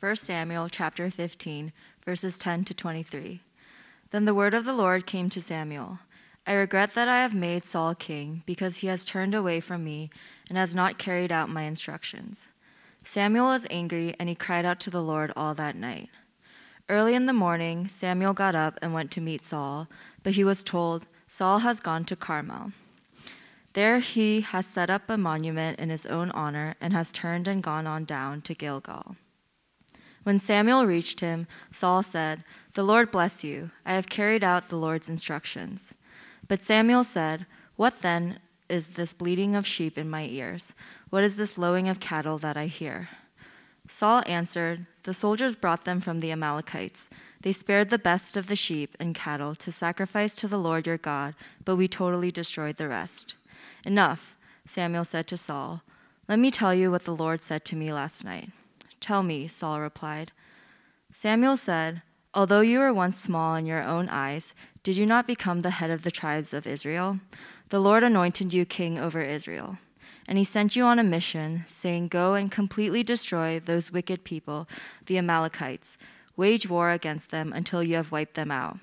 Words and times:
1 0.00 0.16
Samuel 0.16 0.68
chapter 0.68 1.10
15, 1.10 1.72
verses 2.04 2.38
10 2.38 2.64
to 2.64 2.74
23. 2.74 3.40
Then 4.10 4.24
the 4.24 4.34
word 4.34 4.54
of 4.54 4.64
the 4.64 4.72
Lord 4.72 5.06
came 5.06 5.28
to 5.30 5.42
Samuel 5.42 5.98
I 6.46 6.52
regret 6.52 6.94
that 6.94 7.08
I 7.08 7.18
have 7.18 7.34
made 7.34 7.64
Saul 7.64 7.94
king, 7.94 8.42
because 8.46 8.78
he 8.78 8.86
has 8.86 9.04
turned 9.04 9.34
away 9.34 9.60
from 9.60 9.84
me 9.84 10.08
and 10.48 10.56
has 10.56 10.74
not 10.74 10.96
carried 10.96 11.30
out 11.30 11.50
my 11.50 11.62
instructions. 11.62 12.48
Samuel 13.04 13.48
was 13.48 13.66
angry, 13.68 14.14
and 14.18 14.30
he 14.30 14.34
cried 14.34 14.64
out 14.64 14.80
to 14.80 14.90
the 14.90 15.02
Lord 15.02 15.30
all 15.36 15.54
that 15.56 15.76
night. 15.76 16.08
Early 16.88 17.14
in 17.14 17.26
the 17.26 17.34
morning, 17.34 17.88
Samuel 17.88 18.32
got 18.32 18.54
up 18.54 18.78
and 18.80 18.94
went 18.94 19.10
to 19.10 19.20
meet 19.20 19.44
Saul, 19.44 19.88
but 20.22 20.34
he 20.34 20.44
was 20.44 20.64
told, 20.64 21.04
Saul 21.26 21.58
has 21.58 21.80
gone 21.80 22.06
to 22.06 22.16
Carmel. 22.16 22.72
There 23.74 23.98
he 23.98 24.40
has 24.40 24.66
set 24.66 24.88
up 24.88 25.10
a 25.10 25.18
monument 25.18 25.78
in 25.78 25.90
his 25.90 26.06
own 26.06 26.30
honor 26.30 26.76
and 26.80 26.94
has 26.94 27.12
turned 27.12 27.46
and 27.46 27.62
gone 27.62 27.86
on 27.86 28.06
down 28.06 28.40
to 28.42 28.54
Gilgal. 28.54 29.16
When 30.28 30.38
Samuel 30.38 30.84
reached 30.84 31.20
him, 31.20 31.46
Saul 31.70 32.02
said, 32.02 32.44
The 32.74 32.82
Lord 32.82 33.10
bless 33.10 33.42
you. 33.42 33.70
I 33.86 33.94
have 33.94 34.10
carried 34.10 34.44
out 34.44 34.68
the 34.68 34.76
Lord's 34.76 35.08
instructions. 35.08 35.94
But 36.46 36.62
Samuel 36.62 37.02
said, 37.02 37.46
What 37.76 38.02
then 38.02 38.38
is 38.68 38.90
this 38.90 39.14
bleating 39.14 39.54
of 39.54 39.66
sheep 39.66 39.96
in 39.96 40.10
my 40.10 40.26
ears? 40.26 40.74
What 41.08 41.24
is 41.24 41.38
this 41.38 41.56
lowing 41.56 41.88
of 41.88 41.98
cattle 41.98 42.36
that 42.40 42.58
I 42.58 42.66
hear? 42.66 43.08
Saul 43.88 44.22
answered, 44.26 44.84
The 45.04 45.14
soldiers 45.14 45.56
brought 45.56 45.86
them 45.86 45.98
from 45.98 46.20
the 46.20 46.30
Amalekites. 46.30 47.08
They 47.40 47.52
spared 47.52 47.88
the 47.88 47.98
best 47.98 48.36
of 48.36 48.48
the 48.48 48.54
sheep 48.54 48.98
and 49.00 49.14
cattle 49.14 49.54
to 49.54 49.72
sacrifice 49.72 50.34
to 50.34 50.46
the 50.46 50.58
Lord 50.58 50.86
your 50.86 50.98
God, 50.98 51.36
but 51.64 51.76
we 51.76 51.88
totally 51.88 52.30
destroyed 52.30 52.76
the 52.76 52.88
rest. 52.88 53.34
Enough, 53.86 54.36
Samuel 54.66 55.06
said 55.06 55.26
to 55.28 55.38
Saul. 55.38 55.80
Let 56.28 56.38
me 56.38 56.50
tell 56.50 56.74
you 56.74 56.90
what 56.90 57.06
the 57.06 57.16
Lord 57.16 57.40
said 57.40 57.64
to 57.64 57.76
me 57.76 57.90
last 57.90 58.26
night. 58.26 58.50
Tell 59.00 59.22
me, 59.22 59.48
Saul 59.48 59.80
replied. 59.80 60.32
Samuel 61.12 61.56
said, 61.56 62.02
Although 62.34 62.60
you 62.60 62.78
were 62.78 62.92
once 62.92 63.18
small 63.20 63.56
in 63.56 63.66
your 63.66 63.82
own 63.82 64.08
eyes, 64.08 64.54
did 64.82 64.96
you 64.96 65.06
not 65.06 65.26
become 65.26 65.62
the 65.62 65.70
head 65.70 65.90
of 65.90 66.02
the 66.02 66.10
tribes 66.10 66.52
of 66.52 66.66
Israel? 66.66 67.20
The 67.70 67.80
Lord 67.80 68.04
anointed 68.04 68.52
you 68.52 68.64
king 68.64 68.98
over 68.98 69.20
Israel. 69.20 69.78
And 70.26 70.36
he 70.36 70.44
sent 70.44 70.76
you 70.76 70.84
on 70.84 70.98
a 70.98 71.04
mission, 71.04 71.64
saying, 71.68 72.08
Go 72.08 72.34
and 72.34 72.50
completely 72.50 73.02
destroy 73.02 73.58
those 73.58 73.90
wicked 73.90 74.24
people, 74.24 74.68
the 75.06 75.18
Amalekites. 75.18 75.96
Wage 76.36 76.68
war 76.68 76.90
against 76.90 77.30
them 77.30 77.52
until 77.52 77.82
you 77.82 77.96
have 77.96 78.12
wiped 78.12 78.34
them 78.34 78.50
out. 78.50 78.78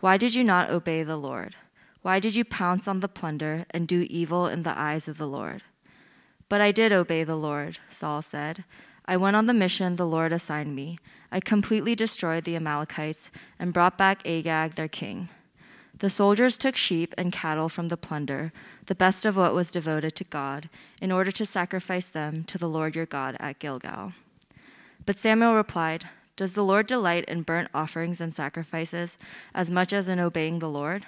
Why 0.00 0.16
did 0.16 0.34
you 0.34 0.42
not 0.42 0.70
obey 0.70 1.02
the 1.02 1.16
Lord? 1.16 1.56
Why 2.02 2.20
did 2.20 2.34
you 2.34 2.44
pounce 2.44 2.88
on 2.88 3.00
the 3.00 3.08
plunder 3.08 3.66
and 3.70 3.86
do 3.86 4.06
evil 4.08 4.46
in 4.46 4.62
the 4.62 4.78
eyes 4.78 5.08
of 5.08 5.18
the 5.18 5.26
Lord? 5.26 5.62
But 6.48 6.60
I 6.60 6.72
did 6.72 6.92
obey 6.92 7.22
the 7.22 7.36
Lord, 7.36 7.78
Saul 7.90 8.22
said. 8.22 8.64
I 9.08 9.16
went 9.16 9.36
on 9.36 9.46
the 9.46 9.54
mission 9.54 9.96
the 9.96 10.06
Lord 10.06 10.34
assigned 10.34 10.76
me. 10.76 10.98
I 11.32 11.40
completely 11.40 11.94
destroyed 11.94 12.44
the 12.44 12.56
Amalekites 12.56 13.30
and 13.58 13.72
brought 13.72 13.96
back 13.96 14.20
Agag, 14.26 14.74
their 14.74 14.86
king. 14.86 15.30
The 15.98 16.10
soldiers 16.10 16.58
took 16.58 16.76
sheep 16.76 17.14
and 17.16 17.32
cattle 17.32 17.70
from 17.70 17.88
the 17.88 17.96
plunder, 17.96 18.52
the 18.84 18.94
best 18.94 19.24
of 19.24 19.34
what 19.34 19.54
was 19.54 19.70
devoted 19.70 20.14
to 20.16 20.24
God, 20.24 20.68
in 21.00 21.10
order 21.10 21.32
to 21.32 21.46
sacrifice 21.46 22.06
them 22.06 22.44
to 22.44 22.58
the 22.58 22.68
Lord 22.68 22.94
your 22.94 23.06
God 23.06 23.34
at 23.40 23.58
Gilgal. 23.58 24.12
But 25.06 25.18
Samuel 25.18 25.54
replied, 25.54 26.10
Does 26.36 26.52
the 26.52 26.62
Lord 26.62 26.86
delight 26.86 27.24
in 27.24 27.42
burnt 27.42 27.70
offerings 27.72 28.20
and 28.20 28.34
sacrifices 28.34 29.16
as 29.54 29.70
much 29.70 29.94
as 29.94 30.10
in 30.10 30.20
obeying 30.20 30.58
the 30.58 30.68
Lord? 30.68 31.06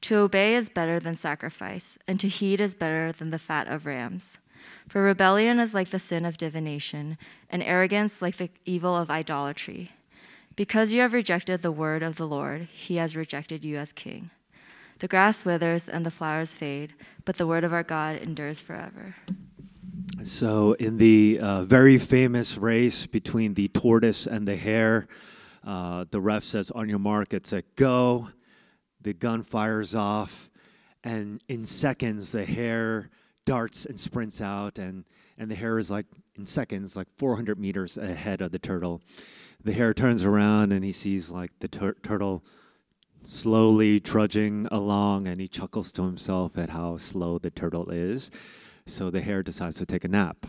To 0.00 0.16
obey 0.16 0.54
is 0.54 0.70
better 0.70 0.98
than 0.98 1.14
sacrifice, 1.14 1.98
and 2.08 2.18
to 2.20 2.28
heed 2.28 2.62
is 2.62 2.74
better 2.74 3.12
than 3.12 3.30
the 3.30 3.38
fat 3.38 3.68
of 3.68 3.84
rams. 3.84 4.38
For 4.88 5.02
rebellion 5.02 5.58
is 5.58 5.74
like 5.74 5.90
the 5.90 5.98
sin 5.98 6.24
of 6.24 6.36
divination, 6.36 7.18
and 7.50 7.62
arrogance 7.62 8.20
like 8.20 8.36
the 8.36 8.50
evil 8.64 8.96
of 8.96 9.10
idolatry. 9.10 9.92
Because 10.56 10.92
you 10.92 11.00
have 11.00 11.12
rejected 11.12 11.62
the 11.62 11.72
word 11.72 12.02
of 12.02 12.16
the 12.16 12.26
Lord, 12.26 12.68
he 12.72 12.96
has 12.96 13.16
rejected 13.16 13.64
you 13.64 13.76
as 13.76 13.92
king. 13.92 14.30
The 15.00 15.08
grass 15.08 15.44
withers 15.44 15.88
and 15.88 16.06
the 16.06 16.10
flowers 16.10 16.54
fade, 16.54 16.94
but 17.24 17.36
the 17.36 17.46
word 17.46 17.64
of 17.64 17.72
our 17.72 17.82
God 17.82 18.16
endures 18.16 18.60
forever. 18.60 19.16
So, 20.22 20.74
in 20.74 20.98
the 20.98 21.40
uh, 21.40 21.64
very 21.64 21.98
famous 21.98 22.56
race 22.56 23.06
between 23.06 23.54
the 23.54 23.68
tortoise 23.68 24.26
and 24.26 24.46
the 24.46 24.56
hare, 24.56 25.08
uh, 25.66 26.04
the 26.10 26.20
ref 26.20 26.44
says, 26.44 26.70
On 26.70 26.88
your 26.88 26.98
mark, 26.98 27.34
it's 27.34 27.52
a 27.52 27.62
go. 27.76 28.28
The 29.00 29.12
gun 29.12 29.42
fires 29.42 29.94
off, 29.94 30.48
and 31.02 31.42
in 31.48 31.66
seconds, 31.66 32.32
the 32.32 32.44
hare 32.44 33.10
darts 33.44 33.86
and 33.86 33.98
sprints 33.98 34.40
out, 34.40 34.78
and, 34.78 35.04
and 35.38 35.50
the 35.50 35.54
hare 35.54 35.78
is 35.78 35.90
like, 35.90 36.06
in 36.36 36.46
seconds, 36.46 36.96
like 36.96 37.08
400 37.16 37.58
meters 37.58 37.96
ahead 37.96 38.40
of 38.40 38.50
the 38.50 38.58
turtle. 38.58 39.00
The 39.62 39.72
hare 39.72 39.94
turns 39.94 40.24
around 40.24 40.72
and 40.72 40.84
he 40.84 40.92
sees 40.92 41.30
like 41.30 41.50
the 41.60 41.68
tur- 41.68 41.96
turtle 42.02 42.44
slowly 43.22 44.00
trudging 44.00 44.66
along, 44.70 45.26
and 45.26 45.40
he 45.40 45.48
chuckles 45.48 45.92
to 45.92 46.02
himself 46.02 46.58
at 46.58 46.70
how 46.70 46.96
slow 46.98 47.38
the 47.38 47.50
turtle 47.50 47.90
is. 47.90 48.30
So 48.86 49.10
the 49.10 49.22
hare 49.22 49.42
decides 49.42 49.78
to 49.78 49.86
take 49.86 50.04
a 50.04 50.08
nap. 50.08 50.46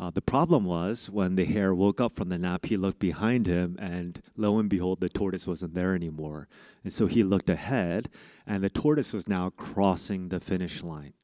Uh, 0.00 0.10
the 0.10 0.22
problem 0.22 0.64
was 0.64 1.10
when 1.10 1.34
the 1.34 1.44
hare 1.44 1.74
woke 1.74 2.00
up 2.00 2.12
from 2.12 2.28
the 2.28 2.38
nap, 2.38 2.66
he 2.66 2.76
looked 2.76 3.00
behind 3.00 3.46
him, 3.46 3.76
and 3.80 4.20
lo 4.36 4.58
and 4.58 4.70
behold, 4.70 5.00
the 5.00 5.08
tortoise 5.08 5.46
wasn't 5.46 5.74
there 5.74 5.94
anymore. 5.94 6.48
And 6.84 6.92
so 6.92 7.06
he 7.06 7.24
looked 7.24 7.50
ahead, 7.50 8.08
and 8.46 8.62
the 8.62 8.70
tortoise 8.70 9.12
was 9.12 9.28
now 9.28 9.50
crossing 9.50 10.28
the 10.28 10.40
finish 10.40 10.82
line. 10.82 11.14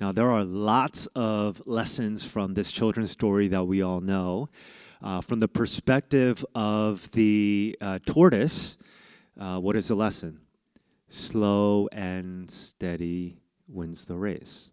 Now, 0.00 0.12
there 0.12 0.30
are 0.30 0.44
lots 0.44 1.06
of 1.14 1.62
lessons 1.66 2.24
from 2.24 2.54
this 2.54 2.72
children's 2.72 3.10
story 3.10 3.48
that 3.48 3.64
we 3.64 3.82
all 3.82 4.00
know. 4.00 4.48
Uh, 5.02 5.20
from 5.20 5.40
the 5.40 5.48
perspective 5.48 6.44
of 6.54 7.10
the 7.12 7.76
uh, 7.80 7.98
tortoise, 8.06 8.78
uh, 9.38 9.58
what 9.58 9.76
is 9.76 9.88
the 9.88 9.94
lesson? 9.94 10.40
Slow 11.08 11.88
and 11.92 12.50
steady 12.50 13.38
wins 13.68 14.06
the 14.06 14.16
race. 14.16 14.70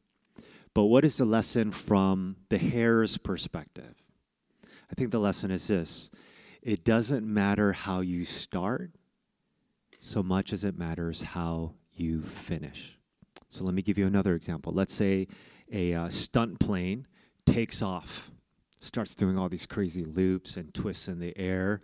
But 0.74 0.85
what 0.85 1.03
is 1.03 1.18
the 1.18 1.25
lesson 1.25 1.72
from 1.72 2.38
the 2.50 2.58
hare's 2.58 3.18
perspective? 3.18 3.96
I 4.91 4.96
think 4.96 5.12
the 5.12 5.19
lesson 5.19 5.52
is 5.52 5.68
this 5.68 6.12
it 6.62 6.84
doesn't 6.84 7.25
matter 7.25 7.74
how 7.74 8.02
you 8.02 8.24
start 8.24 8.91
so 10.00 10.22
much 10.22 10.53
as 10.53 10.63
it 10.63 10.78
matters 10.78 11.22
how 11.22 11.74
you 11.91 12.22
finish. 12.22 12.98
So 13.49 13.63
let 13.63 13.73
me 13.73 13.81
give 13.81 13.97
you 13.97 14.05
another 14.05 14.35
example. 14.35 14.71
Let's 14.73 14.93
say 14.93 15.27
a 15.71 15.93
uh, 15.93 16.09
stunt 16.09 16.59
plane 16.59 17.07
takes 17.45 17.81
off, 17.81 18.31
starts 18.79 19.15
doing 19.15 19.37
all 19.37 19.49
these 19.49 19.65
crazy 19.65 20.05
loops 20.05 20.55
and 20.55 20.73
twists 20.73 21.07
in 21.07 21.19
the 21.19 21.35
air, 21.37 21.81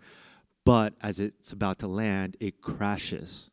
but 0.64 0.94
as 1.00 1.20
it's 1.20 1.52
about 1.52 1.78
to 1.80 1.88
land, 1.88 2.36
it 2.40 2.60
crashes. 2.60 3.50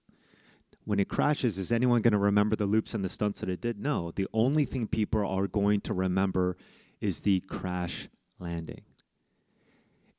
When 0.85 0.99
it 0.99 1.07
crashes, 1.07 1.57
is 1.57 1.71
anyone 1.71 2.01
going 2.01 2.11
to 2.11 2.17
remember 2.17 2.55
the 2.55 2.65
loops 2.65 2.93
and 2.93 3.03
the 3.03 3.09
stunts 3.09 3.39
that 3.39 3.49
it 3.49 3.61
did? 3.61 3.79
No. 3.79 4.11
The 4.11 4.27
only 4.33 4.65
thing 4.65 4.87
people 4.87 5.25
are 5.25 5.47
going 5.47 5.81
to 5.81 5.93
remember 5.93 6.57
is 6.99 7.21
the 7.21 7.39
crash 7.41 8.09
landing. 8.39 8.81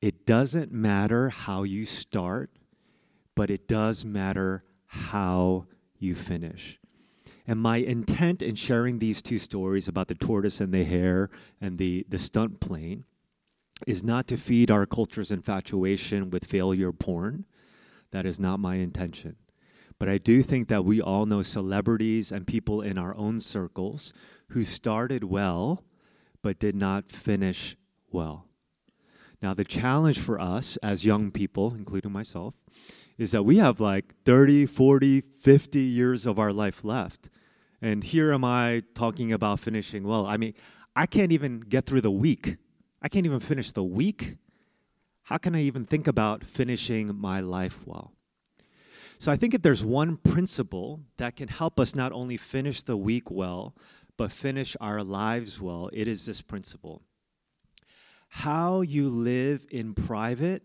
It 0.01 0.27
doesn't 0.27 0.73
matter 0.73 1.29
how 1.29 1.63
you 1.63 1.85
start, 1.85 2.51
but 3.35 3.51
it 3.51 3.69
does 3.69 4.05
matter 4.05 4.65
how 4.87 5.67
you 5.99 6.15
finish. 6.15 6.79
And 7.47 7.61
my 7.61 7.77
intent 7.77 8.43
in 8.43 8.55
sharing 8.55 8.99
these 8.99 9.21
two 9.21 9.39
stories 9.39 9.87
about 9.87 10.09
the 10.09 10.15
tortoise 10.15 10.61
and 10.61 10.73
the 10.73 10.85
hare 10.85 11.29
and 11.61 11.79
the, 11.79 12.07
the 12.09 12.19
stunt 12.19 12.61
plane 12.61 13.05
is 13.87 14.03
not 14.03 14.27
to 14.29 14.37
feed 14.37 14.71
our 14.71 14.87
culture's 14.87 15.31
infatuation 15.31 16.31
with 16.31 16.47
failure 16.47 16.93
porn. 16.93 17.45
That 18.13 18.25
is 18.25 18.41
not 18.41 18.61
my 18.61 18.77
intention. 18.77 19.37
But 19.99 20.09
I 20.09 20.19
do 20.19 20.43
think 20.43 20.69
that 20.69 20.85
we 20.85 21.01
all 21.01 21.27
know 21.27 21.43
celebrities 21.43 22.33
and 22.33 22.47
people 22.47 22.81
in 22.81 22.99
our 22.99 23.15
own 23.17 23.41
circles 23.41 24.13
who 24.49 24.65
started 24.65 25.25
well 25.25 25.85
but 26.43 26.59
did 26.59 26.75
not 26.75 27.11
finish 27.11 27.77
well. 28.11 28.47
Now, 29.43 29.55
the 29.55 29.65
challenge 29.65 30.19
for 30.19 30.41
us 30.41 30.77
as 30.79 31.05
young 31.05 31.31
people, 31.31 31.75
including 31.77 32.13
myself, 32.13 32.55
is 33.19 33.33
that 33.33 33.43
we 33.43 33.59
have 33.59 33.81
like 33.81 34.15
30, 34.25 34.67
40, 34.67 35.21
50 35.21 35.81
years 35.81 36.27
of 36.27 36.39
our 36.39 36.53
life 36.53 36.85
left. 36.85 37.31
And 37.85 38.03
here 38.03 38.33
am 38.33 38.45
I 38.45 38.83
talking 38.95 39.31
about 39.31 39.61
finishing 39.61 40.05
well. 40.05 40.25
I 40.25 40.39
mean, 40.39 40.55
I 40.97 41.05
can't 41.05 41.33
even 41.33 41.61
get 41.61 41.85
through 41.85 42.01
the 42.01 42.11
week. 42.11 42.57
I 43.03 43.11
can't 43.11 43.27
even 43.27 43.41
finish 43.41 43.73
the 43.73 43.85
week. 43.85 44.37
How 45.25 45.37
can 45.37 45.55
I 45.55 45.61
even 45.61 45.85
think 45.85 46.07
about 46.07 46.45
finishing 46.45 47.15
my 47.15 47.41
life 47.41 47.87
well? 47.87 48.15
So 49.19 49.31
I 49.31 49.37
think 49.37 49.53
if 49.53 49.61
there's 49.61 49.85
one 49.85 50.17
principle 50.17 51.03
that 51.19 51.37
can 51.37 51.49
help 51.49 51.79
us 51.79 51.95
not 51.95 52.11
only 52.13 52.39
finish 52.39 52.83
the 52.83 52.97
week 52.97 53.31
well, 53.31 53.75
but 54.17 54.33
finish 54.33 54.79
our 54.81 55.05
lives 55.05 55.61
well, 55.61 55.91
it 55.93 56.09
is 56.09 56.25
this 56.25 56.41
principle. 56.41 57.03
How 58.29 58.81
you 58.81 59.11
live 59.11 59.67
in 59.71 59.93
private 59.93 60.63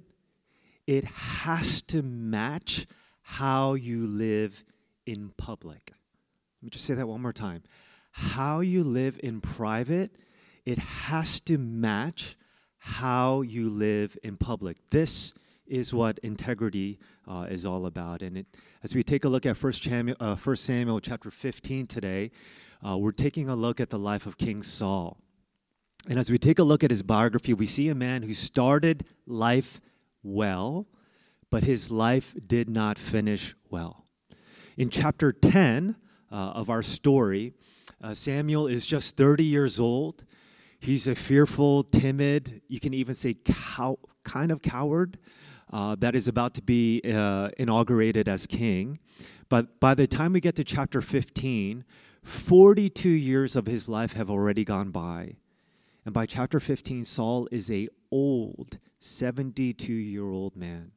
it 0.87 1.03
has 1.03 1.81
to 1.81 2.01
match 2.01 2.87
how 3.21 3.73
you 3.73 4.07
live 4.07 4.63
in 5.05 5.33
public. 5.37 5.91
Let 6.59 6.65
me 6.65 6.69
just 6.71 6.83
say 6.83 6.93
that 6.93 7.07
one 7.07 7.21
more 7.21 7.31
time. 7.31 7.63
How 8.11 8.59
you 8.59 8.83
live 8.83 9.17
in 9.23 9.39
private, 9.39 10.17
it 10.65 10.77
has 10.77 11.39
to 11.41 11.57
match 11.57 12.35
how 12.79 13.41
you 13.41 13.69
live 13.69 14.17
in 14.23 14.35
public. 14.35 14.77
This 14.89 15.33
is 15.65 15.93
what 15.93 16.19
integrity 16.19 16.99
uh, 17.25 17.47
is 17.49 17.65
all 17.65 17.85
about. 17.85 18.21
And 18.21 18.39
it, 18.39 18.47
as 18.83 18.93
we 18.93 19.03
take 19.03 19.23
a 19.23 19.29
look 19.29 19.45
at 19.45 19.61
1 19.61 19.71
Samuel, 19.71 20.17
uh, 20.19 20.35
1 20.35 20.55
Samuel 20.57 20.99
chapter 20.99 21.31
15 21.31 21.87
today, 21.87 22.31
uh, 22.85 22.97
we're 22.97 23.13
taking 23.13 23.47
a 23.47 23.55
look 23.55 23.79
at 23.79 23.89
the 23.89 23.99
life 23.99 24.25
of 24.25 24.37
King 24.37 24.61
Saul. 24.61 25.17
And 26.09 26.19
as 26.19 26.29
we 26.29 26.37
take 26.37 26.59
a 26.59 26.63
look 26.63 26.83
at 26.83 26.89
his 26.89 27.03
biography, 27.03 27.53
we 27.53 27.67
see 27.67 27.87
a 27.87 27.95
man 27.95 28.23
who 28.23 28.33
started 28.33 29.05
life 29.25 29.79
well, 30.23 30.87
but 31.49 31.63
his 31.63 31.89
life 31.89 32.35
did 32.45 32.69
not 32.69 32.97
finish 32.97 33.55
well. 33.69 34.03
In 34.75 34.89
chapter 34.89 35.31
10 35.31 35.91
uh, 35.91 36.08
of 36.31 36.69
our 36.69 36.83
story, 36.83 37.53
uh, 38.01 38.13
Samuel 38.13 38.67
is 38.67 38.85
just 38.85 39.17
30 39.17 39.43
years 39.43 39.79
old. 39.79 40.23
He's 40.79 41.07
a 41.07 41.15
fearful, 41.15 41.83
timid, 41.83 42.61
you 42.67 42.79
can 42.79 42.93
even 42.93 43.13
say 43.13 43.33
cow- 43.33 43.99
kind 44.23 44.51
of 44.51 44.61
coward 44.61 45.17
uh, 45.71 45.95
that 45.99 46.15
is 46.15 46.27
about 46.27 46.53
to 46.55 46.61
be 46.61 47.01
uh, 47.03 47.49
inaugurated 47.57 48.27
as 48.27 48.47
king. 48.47 48.99
But 49.49 49.79
by 49.79 49.93
the 49.93 50.07
time 50.07 50.33
we 50.33 50.39
get 50.39 50.55
to 50.55 50.63
chapter 50.63 51.01
15, 51.01 51.83
42 52.23 53.09
years 53.09 53.55
of 53.55 53.65
his 53.65 53.89
life 53.89 54.13
have 54.13 54.29
already 54.29 54.63
gone 54.63 54.91
by. 54.91 55.35
And 56.05 56.13
by 56.13 56.25
chapter 56.25 56.59
15, 56.59 57.05
Saul 57.05 57.47
is 57.51 57.69
a 57.69 57.87
old 58.11 58.79
72 58.99 59.93
year 59.93 60.29
old 60.29 60.55
man. 60.55 60.91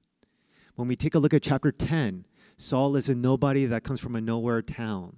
When 0.75 0.89
we 0.89 0.97
take 0.97 1.15
a 1.15 1.19
look 1.19 1.35
at 1.35 1.43
chapter 1.43 1.71
10, 1.71 2.27
Saul 2.57 2.97
is 2.97 3.09
a 3.09 3.15
nobody 3.15 3.67
that 3.67 3.85
comes 3.85 4.01
from 4.01 4.17
a 4.17 4.21
nowhere 4.21 4.63
town. 4.63 5.17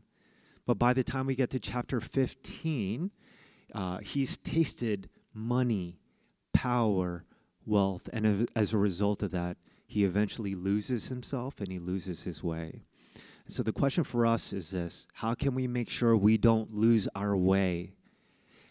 But 0.66 0.78
by 0.78 0.92
the 0.92 1.04
time 1.04 1.26
we 1.26 1.34
get 1.34 1.50
to 1.50 1.60
chapter 1.60 2.00
15, 2.00 3.10
uh, 3.74 3.98
he's 3.98 4.36
tasted 4.36 5.08
money, 5.32 5.98
power, 6.52 7.24
wealth, 7.66 8.08
and 8.12 8.48
as 8.54 8.72
a 8.72 8.78
result 8.78 9.22
of 9.22 9.30
that, 9.32 9.56
he 9.86 10.04
eventually 10.04 10.54
loses 10.54 11.08
himself 11.08 11.60
and 11.60 11.70
he 11.70 11.78
loses 11.78 12.22
his 12.22 12.42
way. 12.42 12.82
So 13.46 13.62
the 13.62 13.72
question 13.72 14.04
for 14.04 14.24
us 14.24 14.52
is 14.52 14.70
this 14.70 15.06
How 15.14 15.34
can 15.34 15.54
we 15.54 15.66
make 15.66 15.90
sure 15.90 16.16
we 16.16 16.38
don't 16.38 16.72
lose 16.72 17.08
our 17.14 17.36
way? 17.36 17.92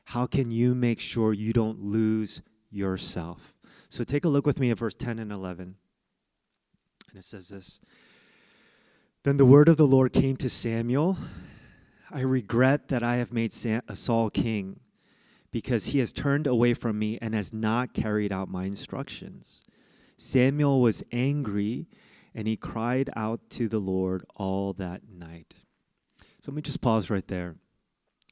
How 0.05 0.25
can 0.25 0.51
you 0.51 0.75
make 0.75 0.99
sure 0.99 1.33
you 1.33 1.53
don't 1.53 1.79
lose 1.79 2.41
yourself? 2.71 3.53
So 3.89 4.03
take 4.03 4.25
a 4.25 4.29
look 4.29 4.45
with 4.45 4.59
me 4.59 4.71
at 4.71 4.79
verse 4.79 4.95
10 4.95 5.19
and 5.19 5.31
11. 5.31 5.75
And 7.09 7.19
it 7.19 7.23
says 7.23 7.49
this 7.49 7.79
Then 9.23 9.37
the 9.37 9.45
word 9.45 9.69
of 9.69 9.77
the 9.77 9.87
Lord 9.87 10.11
came 10.13 10.35
to 10.37 10.49
Samuel 10.49 11.17
I 12.15 12.21
regret 12.21 12.89
that 12.89 13.01
I 13.01 13.15
have 13.15 13.33
made 13.33 13.51
Saul 13.51 14.29
king 14.29 14.79
because 15.51 15.87
he 15.87 15.99
has 15.99 16.13
turned 16.13 16.45
away 16.45 16.75
from 16.75 16.99
me 16.99 17.17
and 17.19 17.33
has 17.33 17.51
not 17.51 17.95
carried 17.95 18.31
out 18.31 18.49
my 18.49 18.65
instructions. 18.65 19.63
Samuel 20.15 20.79
was 20.79 21.03
angry 21.11 21.87
and 22.35 22.47
he 22.47 22.55
cried 22.55 23.09
out 23.15 23.49
to 23.51 23.67
the 23.67 23.79
Lord 23.79 24.25
all 24.35 24.73
that 24.73 25.09
night. 25.09 25.55
So 26.39 26.51
let 26.51 26.55
me 26.55 26.61
just 26.61 26.81
pause 26.81 27.09
right 27.09 27.27
there. 27.27 27.55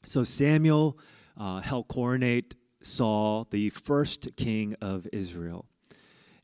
So 0.05 0.23
Samuel 0.23 0.99
uh, 1.35 1.61
helped 1.61 1.89
coronate 1.89 2.53
Saul, 2.83 3.47
the 3.49 3.71
first 3.71 4.35
king 4.37 4.75
of 4.79 5.07
Israel. 5.11 5.65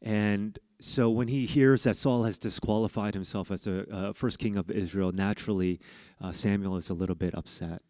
And 0.01 0.57
so 0.79 1.09
when 1.09 1.27
he 1.27 1.45
hears 1.45 1.83
that 1.83 1.95
Saul 1.95 2.23
has 2.23 2.37
disqualified 2.37 3.13
himself 3.13 3.49
as 3.49 3.63
the 3.63 3.87
uh, 3.91 4.13
first 4.13 4.37
king 4.37 4.55
of 4.55 4.69
Israel, 4.69 5.11
naturally 5.11 5.79
uh, 6.21 6.31
Samuel 6.31 6.77
is 6.77 6.89
a 6.89 6.93
little 6.93 7.15
bit 7.15 7.33
upset. 7.33 7.81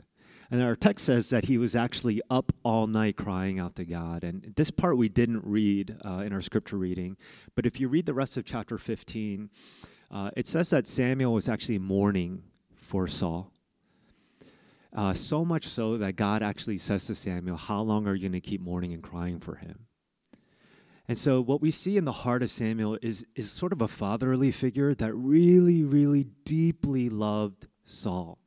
And 0.50 0.64
our 0.64 0.76
text 0.76 1.06
says 1.06 1.30
that 1.30 1.46
he 1.46 1.58
was 1.58 1.76
actually 1.76 2.22
up 2.30 2.54
all 2.64 2.88
night 2.88 3.18
crying 3.18 3.60
out 3.60 3.76
to 3.76 3.86
God. 3.86 4.24
And 4.24 4.54
this 4.56 4.72
part 4.72 4.98
we 4.98 5.10
didn't 5.10 5.44
read 5.44 5.98
uh, 6.06 6.24
in 6.26 6.32
our 6.32 6.42
scripture 6.42 6.78
reading. 6.78 7.18
But 7.56 7.66
if 7.66 7.82
you 7.82 7.90
read 7.90 8.06
the 8.06 8.14
rest 8.14 8.38
of 8.38 8.46
chapter 8.46 8.78
15, 8.78 9.50
uh, 10.10 10.32
it 10.38 10.48
says 10.48 10.70
that 10.70 10.88
Samuel 10.88 11.34
was 11.34 11.50
actually 11.50 11.80
mourning 11.80 12.44
for 12.76 13.08
Saul. 13.08 13.52
Uh, 14.96 15.14
so 15.14 15.44
much 15.44 15.66
so 15.66 15.98
that 15.98 16.16
God 16.16 16.42
actually 16.42 16.78
says 16.78 17.06
to 17.08 17.16
Samuel, 17.16 17.58
How 17.58 17.82
long 17.82 18.08
are 18.08 18.16
you 18.16 18.22
going 18.22 18.32
to 18.32 18.40
keep 18.40 18.62
mourning 18.62 18.94
and 18.94 19.04
crying 19.04 19.42
for 19.42 19.56
him? 19.56 19.87
And 21.08 21.18
so, 21.18 21.40
what 21.40 21.62
we 21.62 21.72
see 21.72 21.96
in 21.96 22.04
the 22.04 22.12
heart 22.12 22.44
of 22.44 22.52
Samuel 22.52 22.98
is, 23.02 23.26
is 23.36 23.50
sort 23.50 23.72
of 23.72 23.82
a 23.82 23.88
fatherly 23.88 24.52
figure 24.52 24.94
that 24.94 25.14
really, 25.14 25.84
really 25.84 26.26
deeply 26.44 27.10
loved 27.10 27.68
Saul. 27.86 28.40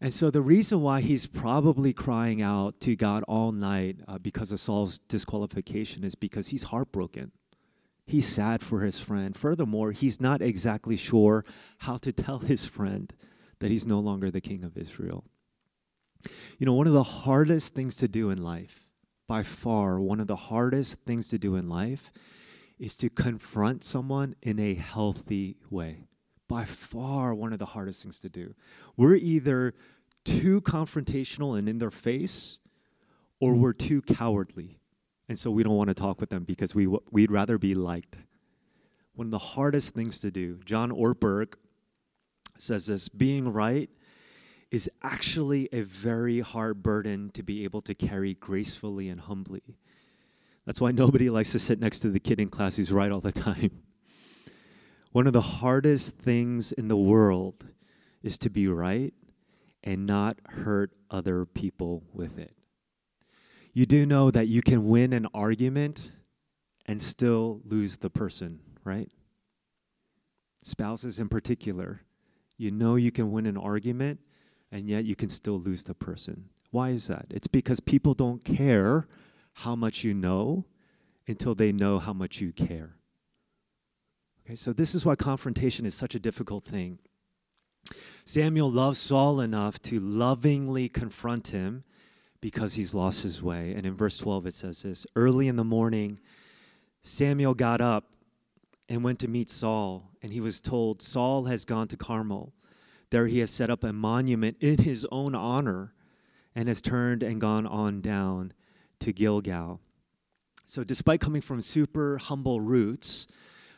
And 0.00 0.12
so, 0.12 0.30
the 0.30 0.40
reason 0.40 0.80
why 0.80 1.00
he's 1.00 1.28
probably 1.28 1.92
crying 1.92 2.42
out 2.42 2.80
to 2.80 2.96
God 2.96 3.22
all 3.28 3.52
night 3.52 4.00
uh, 4.08 4.18
because 4.18 4.50
of 4.50 4.60
Saul's 4.60 4.98
disqualification 4.98 6.02
is 6.02 6.16
because 6.16 6.48
he's 6.48 6.64
heartbroken. 6.64 7.30
He's 8.04 8.26
sad 8.26 8.60
for 8.60 8.80
his 8.80 8.98
friend. 8.98 9.36
Furthermore, 9.36 9.92
he's 9.92 10.20
not 10.20 10.42
exactly 10.42 10.96
sure 10.96 11.44
how 11.78 11.96
to 11.98 12.12
tell 12.12 12.40
his 12.40 12.66
friend 12.66 13.14
that 13.60 13.70
he's 13.70 13.86
no 13.86 14.00
longer 14.00 14.30
the 14.30 14.40
king 14.40 14.64
of 14.64 14.76
Israel. 14.76 15.24
You 16.58 16.66
know, 16.66 16.74
one 16.74 16.86
of 16.88 16.92
the 16.92 17.02
hardest 17.02 17.74
things 17.74 17.96
to 17.98 18.08
do 18.08 18.30
in 18.30 18.42
life 18.42 18.83
by 19.26 19.42
far 19.42 20.00
one 20.00 20.20
of 20.20 20.26
the 20.26 20.36
hardest 20.36 21.02
things 21.02 21.28
to 21.28 21.38
do 21.38 21.56
in 21.56 21.68
life 21.68 22.12
is 22.78 22.96
to 22.96 23.08
confront 23.08 23.84
someone 23.84 24.34
in 24.42 24.58
a 24.58 24.74
healthy 24.74 25.56
way. 25.70 26.08
By 26.48 26.64
far, 26.64 27.34
one 27.34 27.52
of 27.52 27.58
the 27.58 27.66
hardest 27.66 28.02
things 28.02 28.20
to 28.20 28.28
do. 28.28 28.54
We're 28.96 29.16
either 29.16 29.74
too 30.24 30.60
confrontational 30.60 31.58
and 31.58 31.68
in 31.68 31.78
their 31.78 31.90
face, 31.90 32.58
or 33.40 33.54
mm. 33.54 33.60
we're 33.60 33.72
too 33.72 34.02
cowardly. 34.02 34.78
And 35.28 35.38
so 35.38 35.50
we 35.50 35.62
don't 35.62 35.76
want 35.76 35.88
to 35.88 35.94
talk 35.94 36.20
with 36.20 36.30
them 36.30 36.44
because 36.44 36.74
we, 36.74 36.86
we'd 37.10 37.30
rather 37.30 37.58
be 37.58 37.74
liked. 37.74 38.18
One 39.14 39.28
of 39.28 39.30
the 39.30 39.38
hardest 39.38 39.94
things 39.94 40.18
to 40.20 40.30
do, 40.30 40.60
John 40.64 40.90
Ortberg 40.90 41.54
says 42.58 42.86
this 42.86 43.08
being 43.08 43.52
right 43.52 43.88
is 44.70 44.90
actually 45.02 45.68
a 45.72 45.82
very 45.82 46.40
hard 46.40 46.82
burden 46.82 47.30
to 47.30 47.42
be 47.42 47.64
able 47.64 47.80
to 47.82 47.94
carry 47.94 48.34
gracefully 48.34 49.08
and 49.08 49.20
humbly. 49.20 49.78
That's 50.66 50.80
why 50.80 50.92
nobody 50.92 51.28
likes 51.28 51.52
to 51.52 51.58
sit 51.58 51.78
next 51.78 52.00
to 52.00 52.08
the 52.08 52.20
kid 52.20 52.40
in 52.40 52.48
class 52.48 52.76
who's 52.76 52.92
right 52.92 53.12
all 53.12 53.20
the 53.20 53.32
time. 53.50 53.82
One 55.12 55.26
of 55.26 55.32
the 55.32 55.40
hardest 55.40 56.18
things 56.18 56.72
in 56.72 56.88
the 56.88 56.96
world 56.96 57.66
is 58.22 58.38
to 58.38 58.50
be 58.50 58.66
right 58.66 59.14
and 59.82 60.06
not 60.06 60.38
hurt 60.46 60.92
other 61.10 61.44
people 61.44 62.02
with 62.12 62.38
it. 62.38 62.56
You 63.72 63.86
do 63.86 64.06
know 64.06 64.30
that 64.30 64.48
you 64.48 64.62
can 64.62 64.86
win 64.86 65.12
an 65.12 65.26
argument 65.34 66.12
and 66.86 67.00
still 67.00 67.60
lose 67.64 67.98
the 67.98 68.10
person, 68.10 68.60
right? 68.82 69.10
Spouses 70.62 71.18
in 71.18 71.28
particular. 71.28 72.00
You 72.56 72.70
know 72.70 72.96
you 72.96 73.12
can 73.12 73.30
win 73.30 73.46
an 73.46 73.56
argument 73.56 74.20
and 74.74 74.88
yet 74.88 75.04
you 75.04 75.14
can 75.14 75.28
still 75.28 75.60
lose 75.60 75.84
the 75.84 75.94
person. 75.94 76.48
Why 76.72 76.90
is 76.90 77.06
that? 77.06 77.26
It's 77.30 77.46
because 77.46 77.78
people 77.78 78.12
don't 78.12 78.44
care 78.44 79.06
how 79.58 79.76
much 79.76 80.02
you 80.02 80.12
know 80.12 80.64
until 81.28 81.54
they 81.54 81.70
know 81.70 82.00
how 82.00 82.12
much 82.12 82.40
you 82.40 82.52
care. 82.52 82.96
Okay, 84.44 84.56
so 84.56 84.72
this 84.72 84.92
is 84.92 85.06
why 85.06 85.14
confrontation 85.14 85.86
is 85.86 85.94
such 85.94 86.16
a 86.16 86.18
difficult 86.18 86.64
thing. 86.64 86.98
Samuel 88.24 88.68
loves 88.68 88.98
Saul 88.98 89.40
enough 89.40 89.80
to 89.82 90.00
lovingly 90.00 90.88
confront 90.88 91.48
him 91.48 91.84
because 92.40 92.74
he's 92.74 92.96
lost 92.96 93.22
his 93.22 93.40
way. 93.40 93.72
And 93.76 93.86
in 93.86 93.94
verse 93.94 94.18
12 94.18 94.46
it 94.46 94.54
says 94.54 94.82
this 94.82 95.06
Early 95.14 95.46
in 95.46 95.54
the 95.54 95.62
morning, 95.62 96.18
Samuel 97.00 97.54
got 97.54 97.80
up 97.80 98.06
and 98.88 99.04
went 99.04 99.20
to 99.20 99.28
meet 99.28 99.50
Saul, 99.50 100.10
and 100.20 100.32
he 100.32 100.40
was 100.40 100.60
told, 100.60 101.00
Saul 101.00 101.44
has 101.44 101.64
gone 101.64 101.86
to 101.88 101.96
Carmel. 101.96 102.52
There 103.10 103.26
he 103.26 103.38
has 103.40 103.50
set 103.50 103.70
up 103.70 103.84
a 103.84 103.92
monument 103.92 104.56
in 104.60 104.78
his 104.78 105.06
own 105.12 105.34
honor 105.34 105.92
and 106.54 106.68
has 106.68 106.80
turned 106.80 107.22
and 107.22 107.40
gone 107.40 107.66
on 107.66 108.00
down 108.00 108.52
to 109.00 109.12
Gilgal. 109.12 109.80
So, 110.66 110.82
despite 110.82 111.20
coming 111.20 111.42
from 111.42 111.60
super 111.60 112.18
humble 112.18 112.60
roots, 112.60 113.26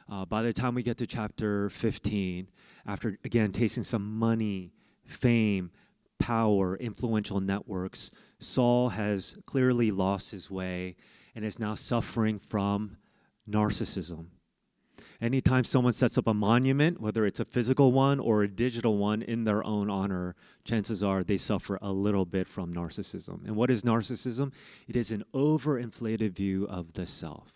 uh, 0.08 0.24
by 0.24 0.42
the 0.42 0.52
time 0.52 0.74
we 0.74 0.82
get 0.82 0.98
to 0.98 1.06
chapter 1.06 1.68
15, 1.70 2.48
after 2.86 3.18
again 3.24 3.50
tasting 3.50 3.82
some 3.82 4.18
money, 4.18 4.72
fame, 5.04 5.72
power, 6.18 6.76
influential 6.76 7.40
networks, 7.40 8.10
Saul 8.38 8.90
has 8.90 9.36
clearly 9.46 9.90
lost 9.90 10.30
his 10.30 10.50
way 10.50 10.96
and 11.34 11.44
is 11.44 11.58
now 11.58 11.74
suffering 11.74 12.38
from 12.38 12.96
narcissism. 13.48 14.26
Anytime 15.20 15.64
someone 15.64 15.92
sets 15.92 16.18
up 16.18 16.26
a 16.26 16.34
monument, 16.34 17.00
whether 17.00 17.24
it's 17.24 17.40
a 17.40 17.44
physical 17.44 17.92
one 17.92 18.20
or 18.20 18.42
a 18.42 18.48
digital 18.48 18.98
one 18.98 19.22
in 19.22 19.44
their 19.44 19.64
own 19.64 19.88
honor, 19.88 20.34
chances 20.64 21.02
are 21.02 21.24
they 21.24 21.38
suffer 21.38 21.78
a 21.80 21.92
little 21.92 22.26
bit 22.26 22.46
from 22.46 22.74
narcissism. 22.74 23.44
And 23.46 23.56
what 23.56 23.70
is 23.70 23.82
narcissism? 23.82 24.52
It 24.86 24.96
is 24.96 25.10
an 25.12 25.24
overinflated 25.32 26.32
view 26.32 26.66
of 26.66 26.92
the 26.92 27.06
self. 27.06 27.54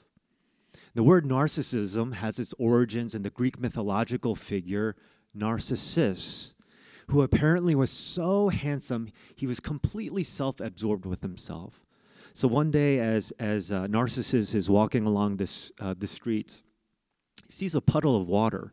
The 0.95 1.03
word 1.03 1.25
narcissism 1.25 2.15
has 2.15 2.39
its 2.39 2.55
origins 2.59 3.15
in 3.15 3.23
the 3.23 3.31
Greek 3.31 3.61
mythological 3.61 4.35
figure 4.35 4.97
Narcissus, 5.35 6.55
who 7.09 7.23
apparently 7.23 7.75
was 7.75 7.91
so 7.91 8.49
handsome 8.49 9.11
he 9.37 9.47
was 9.47 9.61
completely 9.61 10.23
self 10.23 10.61
absorbed 10.61 11.07
with 11.07 11.23
himself. 11.23 11.85
So 12.33 12.49
one 12.49 12.71
day, 12.71 12.99
as 12.99 13.33
as 13.39 13.71
uh, 13.71 13.87
Narcissus 13.87 14.55
is 14.55 14.71
walking 14.71 15.05
along 15.05 15.37
this 15.37 15.71
uh, 15.81 15.95
the 15.97 16.07
streets, 16.07 16.63
sees 17.51 17.75
a 17.75 17.81
puddle 17.81 18.21
of 18.21 18.29
water, 18.29 18.73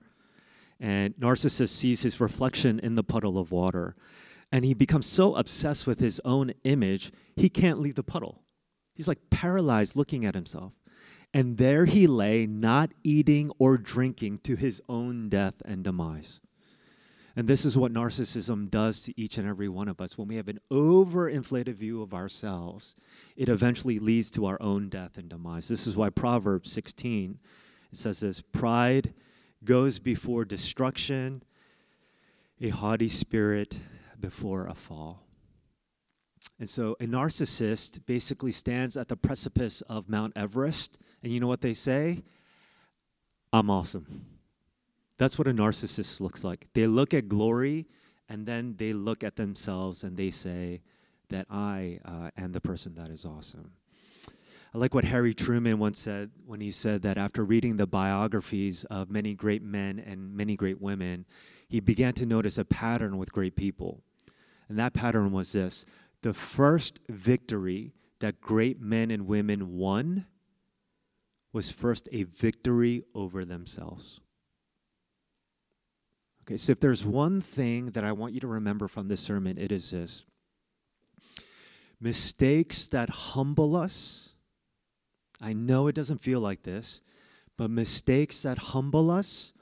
and 0.79 1.13
Narcissus 1.19 1.71
sees 1.71 2.03
his 2.03 2.21
reflection 2.21 2.79
in 2.79 2.95
the 2.95 3.03
puddle 3.03 3.37
of 3.37 3.51
water, 3.51 3.95
and 4.51 4.63
he 4.63 4.73
becomes 4.73 5.07
so 5.07 5.35
obsessed 5.35 5.87
with 5.87 5.99
his 5.99 6.21
own 6.23 6.53
image 6.63 7.11
he 7.35 7.49
can't 7.49 7.79
leave 7.79 7.95
the 7.95 8.03
puddle. 8.03 8.43
He's 8.95 9.07
like 9.07 9.29
paralyzed, 9.29 9.95
looking 9.95 10.25
at 10.25 10.35
himself, 10.35 10.73
and 11.33 11.57
there 11.57 11.85
he 11.85 12.07
lay, 12.07 12.47
not 12.47 12.91
eating 13.03 13.51
or 13.59 13.77
drinking, 13.77 14.39
to 14.39 14.55
his 14.55 14.81
own 14.87 15.29
death 15.29 15.61
and 15.65 15.83
demise. 15.83 16.39
And 17.35 17.47
this 17.47 17.65
is 17.65 17.77
what 17.77 17.93
narcissism 17.93 18.71
does 18.71 19.01
to 19.03 19.13
each 19.15 19.37
and 19.37 19.47
every 19.47 19.69
one 19.69 19.87
of 19.87 20.01
us. 20.01 20.17
When 20.17 20.27
we 20.27 20.37
have 20.37 20.47
an 20.47 20.59
overinflated 20.71 21.75
view 21.75 22.01
of 22.01 22.11
ourselves, 22.11 22.95
it 23.35 23.47
eventually 23.47 23.99
leads 23.99 24.31
to 24.31 24.47
our 24.47 24.57
own 24.59 24.89
death 24.89 25.19
and 25.19 25.29
demise. 25.29 25.67
This 25.67 25.85
is 25.85 25.95
why 25.95 26.09
Proverbs 26.09 26.71
16 26.71 27.37
it 27.91 27.97
says 27.97 28.21
this 28.21 28.41
pride 28.41 29.13
goes 29.63 29.99
before 29.99 30.45
destruction, 30.45 31.43
a 32.61 32.69
haughty 32.69 33.07
spirit 33.07 33.79
before 34.19 34.67
a 34.67 34.73
fall. 34.73 35.23
And 36.59 36.69
so 36.69 36.95
a 36.99 37.05
narcissist 37.05 38.05
basically 38.05 38.51
stands 38.51 38.97
at 38.97 39.09
the 39.09 39.17
precipice 39.17 39.81
of 39.81 40.09
Mount 40.09 40.33
Everest, 40.35 40.99
and 41.21 41.31
you 41.31 41.39
know 41.39 41.47
what 41.47 41.61
they 41.61 41.73
say? 41.73 42.23
I'm 43.53 43.69
awesome. 43.69 44.25
That's 45.17 45.37
what 45.37 45.47
a 45.47 45.53
narcissist 45.53 46.21
looks 46.21 46.43
like. 46.43 46.65
They 46.73 46.85
look 46.85 47.13
at 47.13 47.27
glory 47.27 47.87
and 48.29 48.45
then 48.45 48.75
they 48.77 48.93
look 48.93 49.23
at 49.23 49.35
themselves 49.35 50.03
and 50.03 50.17
they 50.17 50.31
say 50.31 50.81
that 51.29 51.47
I 51.49 51.99
uh, 52.05 52.29
am 52.37 52.51
the 52.51 52.61
person 52.61 52.95
that 52.95 53.09
is 53.09 53.25
awesome. 53.25 53.71
I 54.77 54.79
like 54.79 54.93
what 54.93 55.05
Harry 55.05 55.33
Truman 55.33 55.79
once 55.79 55.97
said 55.97 56.29
when 56.45 56.59
he 56.59 56.69
said 56.69 57.01
that 57.01 57.17
after 57.17 57.43
reading 57.43 57.77
the 57.77 57.87
biographies 57.87 58.83
of 58.83 59.09
many 59.09 59.33
great 59.33 59.63
men 59.63 59.97
and 59.97 60.35
many 60.37 60.55
great 60.55 60.79
women, 60.79 61.25
he 61.67 61.79
began 61.79 62.13
to 62.13 62.27
notice 62.27 62.59
a 62.59 62.63
pattern 62.63 63.17
with 63.17 63.31
great 63.31 63.55
people. 63.55 64.03
And 64.69 64.77
that 64.77 64.93
pattern 64.93 65.31
was 65.31 65.53
this 65.53 65.83
the 66.21 66.31
first 66.31 66.99
victory 67.09 67.95
that 68.19 68.39
great 68.39 68.79
men 68.79 69.09
and 69.09 69.25
women 69.25 69.75
won 69.75 70.27
was 71.51 71.71
first 71.71 72.07
a 72.11 72.25
victory 72.25 73.01
over 73.15 73.45
themselves. 73.45 74.19
Okay, 76.43 76.57
so 76.57 76.71
if 76.71 76.79
there's 76.79 77.03
one 77.03 77.41
thing 77.41 77.87
that 77.93 78.03
I 78.03 78.11
want 78.11 78.35
you 78.35 78.39
to 78.41 78.47
remember 78.47 78.87
from 78.87 79.07
this 79.07 79.21
sermon, 79.21 79.57
it 79.57 79.71
is 79.71 79.89
this 79.89 80.23
mistakes 81.99 82.85
that 82.89 83.09
humble 83.09 83.75
us. 83.75 84.26
I 85.41 85.53
know 85.53 85.87
it 85.87 85.95
doesn't 85.95 86.21
feel 86.21 86.39
like 86.39 86.63
this, 86.63 87.01
but 87.57 87.69
mistakes 87.69 88.41
that 88.43 88.57
humble 88.57 89.11
us 89.11 89.53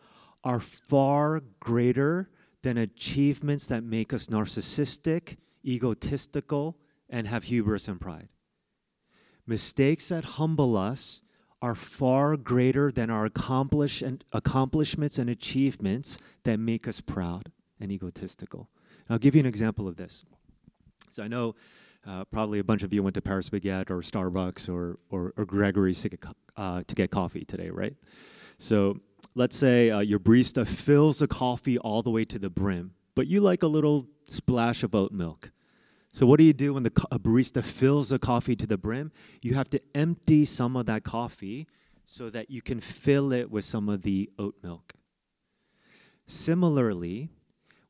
are 0.44 0.60
far 0.60 1.42
greater 1.60 2.30
than 2.62 2.78
achievements 2.78 3.68
that 3.68 3.84
make 3.84 4.14
us 4.14 4.28
narcissistic, 4.28 5.38
egotistical, 5.66 6.78
and 7.10 7.28
have 7.28 7.46
hubris 7.46 7.88
and 7.88 8.00
pride. 8.00 8.30
Mistakes 9.46 10.10
that 10.10 10.26
humble 10.26 10.76
us 10.76 11.22
are 11.62 11.76
far 11.76 12.38
greater 12.38 12.92
than 12.92 13.10
our 13.10 13.26
accomplish 13.26 14.02
and 14.02 14.24
accomplishments 14.32 15.18
and 15.18 15.30
achievements 15.30 16.20
that 16.44 16.60
make 16.60 16.88
us 16.88 17.02
proud 17.02 17.52
and 17.80 17.92
egotistical. 17.92 18.70
I'll 19.10 19.18
give 19.18 19.36
you 19.36 19.40
an 19.40 19.46
example 19.46 19.88
of 19.88 19.98
this. 19.98 20.26
So 21.10 21.24
I 21.24 21.28
know 21.28 21.56
uh, 22.08 22.26
probably 22.26 22.60
a 22.60 22.64
bunch 22.64 22.84
of 22.84 22.94
you 22.94 23.02
went 23.02 23.16
to 23.16 23.22
Paris 23.22 23.50
Baguette 23.50 23.90
or 23.90 23.98
Starbucks 23.98 24.70
or, 24.70 25.00
or, 25.10 25.34
or 25.38 25.46
Gregory's 25.46 26.02
to 26.04 26.10
get, 26.10 26.24
uh, 26.56 26.84
to 26.88 26.96
get 26.96 27.12
coffee 27.12 27.46
today, 27.46 27.70
right? 27.70 27.96
So 28.58 29.00
let's 29.34 29.58
say 29.58 29.90
uh, 29.90 30.00
your 30.00 30.20
barista 30.20 30.68
fills 30.68 31.20
the 31.20 31.28
coffee 31.28 31.78
all 31.78 32.02
the 32.02 32.12
way 32.12 32.26
to 32.26 32.40
the 32.40 32.50
brim, 32.50 32.94
but 33.16 33.28
you 33.28 33.42
like 33.42 33.64
a 33.64 33.68
little 33.68 34.08
splash 34.26 34.84
of 34.84 34.94
oat 34.94 35.12
milk. 35.12 35.52
So, 36.14 36.26
what 36.26 36.38
do 36.38 36.46
you 36.46 36.54
do 36.54 36.76
when 36.76 36.84
the 36.84 36.92
barista 36.92 37.62
fills 37.62 38.08
the 38.08 38.20
coffee 38.20 38.56
to 38.56 38.66
the 38.66 38.78
brim? 38.78 39.12
You 39.42 39.56
have 39.56 39.70
to 39.72 39.82
empty 39.94 40.46
some 40.46 40.78
of 40.78 40.86
that 40.86 41.04
coffee 41.04 41.68
so 42.06 42.30
that 42.30 42.50
you 42.50 42.62
can 42.62 42.80
fill 42.80 43.34
it 43.34 43.52
with 43.52 43.66
some 43.66 43.90
of 43.90 44.04
the 44.04 44.30
oat 44.40 44.56
milk. 44.64 44.94
Similarly, 46.26 47.30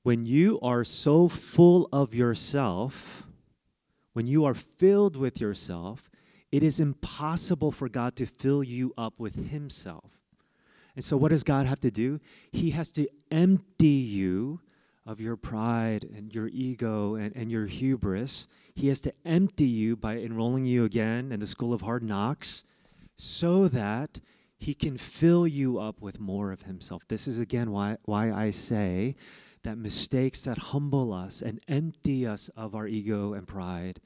when 0.02 0.26
you 0.26 0.60
are 0.62 0.84
so 0.84 1.28
full 1.28 1.88
of 1.94 2.16
yourself, 2.16 3.25
when 4.16 4.28
you 4.28 4.46
are 4.46 4.54
filled 4.54 5.18
with 5.18 5.42
yourself, 5.42 6.10
it 6.50 6.64
is 6.64 6.80
impossible 6.80 7.70
for 7.70 7.90
God 7.90 8.16
to 8.16 8.26
fill 8.26 8.64
you 8.64 8.94
up 8.98 9.20
with 9.20 9.50
Himself. 9.50 10.10
And 10.96 11.04
so, 11.04 11.18
what 11.18 11.32
does 11.32 11.44
God 11.44 11.66
have 11.66 11.82
to 11.82 11.92
do? 11.92 12.22
He 12.50 12.70
has 12.70 12.94
to 12.94 13.10
empty 13.30 13.88
you 13.88 14.62
of 15.06 15.20
your 15.20 15.36
pride 15.36 16.08
and 16.16 16.34
your 16.34 16.48
ego 16.48 17.16
and, 17.16 17.36
and 17.36 17.52
your 17.52 17.66
hubris. 17.66 18.48
He 18.74 18.88
has 18.88 19.02
to 19.02 19.14
empty 19.26 19.68
you 19.68 19.98
by 19.98 20.20
enrolling 20.20 20.64
you 20.64 20.86
again 20.86 21.34
in 21.34 21.42
the 21.42 21.46
school 21.46 21.74
of 21.74 21.82
hard 21.82 22.02
knocks 22.02 22.64
so 23.18 23.68
that 23.68 24.22
he 24.58 24.74
can 24.74 24.96
fill 24.98 25.46
you 25.46 25.78
up 25.78 26.00
with 26.00 26.22
more 26.22 26.54
of 26.54 26.62
himself. 26.62 27.06
This 27.10 27.28
is 27.28 27.38
again 27.38 27.70
why, 27.72 27.98
why 28.06 28.32
I 28.32 28.52
say 28.52 29.18
that 29.66 29.78
mistakes 29.78 30.44
that 30.44 30.58
humble 30.58 31.12
us 31.12 31.42
and 31.42 31.60
empty 31.68 32.26
us 32.26 32.50
of 32.56 32.74
our 32.74 32.88
ego 32.88 33.34
and 33.34 33.48
pride 33.48 34.00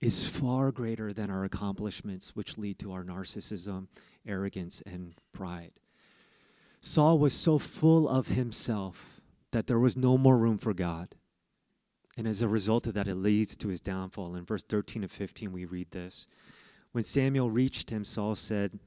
is 0.00 0.26
far 0.26 0.72
greater 0.72 1.12
than 1.12 1.30
our 1.30 1.44
accomplishments, 1.44 2.34
which 2.34 2.56
lead 2.56 2.78
to 2.78 2.92
our 2.92 3.04
narcissism, 3.04 3.88
arrogance, 4.26 4.82
and 4.86 5.14
pride. 5.32 5.72
Saul 6.80 7.18
was 7.18 7.34
so 7.34 7.58
full 7.58 8.08
of 8.08 8.28
himself 8.28 9.20
that 9.50 9.66
there 9.66 9.78
was 9.78 9.96
no 9.96 10.16
more 10.16 10.38
room 10.38 10.56
for 10.56 10.72
God. 10.72 11.16
And 12.16 12.26
as 12.26 12.40
a 12.40 12.48
result 12.48 12.86
of 12.86 12.94
that, 12.94 13.08
it 13.08 13.16
leads 13.16 13.56
to 13.56 13.68
his 13.68 13.80
downfall. 13.80 14.34
In 14.36 14.44
verse 14.44 14.62
13 14.62 15.02
and 15.02 15.12
15, 15.12 15.52
we 15.52 15.64
read 15.64 15.90
this. 15.90 16.26
When 16.92 17.04
Samuel 17.04 17.50
reached 17.50 17.90
him, 17.90 18.04
Saul 18.04 18.34
said, 18.34 18.78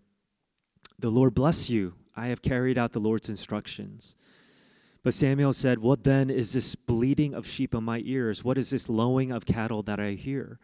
The 0.97 1.11
Lord 1.11 1.33
bless 1.33 1.69
you. 1.69 1.95
I 2.15 2.27
have 2.27 2.41
carried 2.41 2.77
out 2.77 2.93
the 2.93 2.99
Lord's 2.99 3.29
instructions. 3.29 4.15
But 5.03 5.13
Samuel 5.13 5.53
said, 5.53 5.79
What 5.79 6.03
then 6.03 6.29
is 6.29 6.53
this 6.53 6.75
bleating 6.75 7.33
of 7.33 7.45
sheep 7.45 7.75
in 7.75 7.83
my 7.83 8.01
ears? 8.05 8.43
What 8.43 8.57
is 8.57 8.69
this 8.69 8.89
lowing 8.89 9.31
of 9.31 9.45
cattle 9.45 9.83
that 9.83 9.99
I 9.99 10.11
hear? 10.11 10.59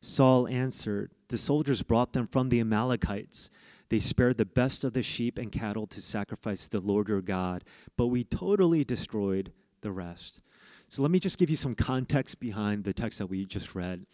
Saul 0.00 0.48
answered, 0.48 1.12
The 1.28 1.38
soldiers 1.38 1.82
brought 1.82 2.14
them 2.14 2.26
from 2.26 2.48
the 2.48 2.60
Amalekites. 2.60 3.50
They 3.90 4.00
spared 4.00 4.38
the 4.38 4.46
best 4.46 4.84
of 4.84 4.94
the 4.94 5.02
sheep 5.02 5.38
and 5.38 5.52
cattle 5.52 5.86
to 5.88 6.00
sacrifice 6.00 6.66
to 6.66 6.80
the 6.80 6.86
Lord 6.86 7.08
your 7.08 7.20
God, 7.20 7.62
but 7.98 8.06
we 8.06 8.24
totally 8.24 8.84
destroyed 8.84 9.52
the 9.82 9.92
rest. 9.92 10.42
So 10.88 11.02
let 11.02 11.10
me 11.10 11.18
just 11.18 11.38
give 11.38 11.50
you 11.50 11.56
some 11.56 11.74
context 11.74 12.40
behind 12.40 12.84
the 12.84 12.94
text 12.94 13.18
that 13.18 13.26
we 13.26 13.44
just 13.44 13.74
read. 13.74 14.06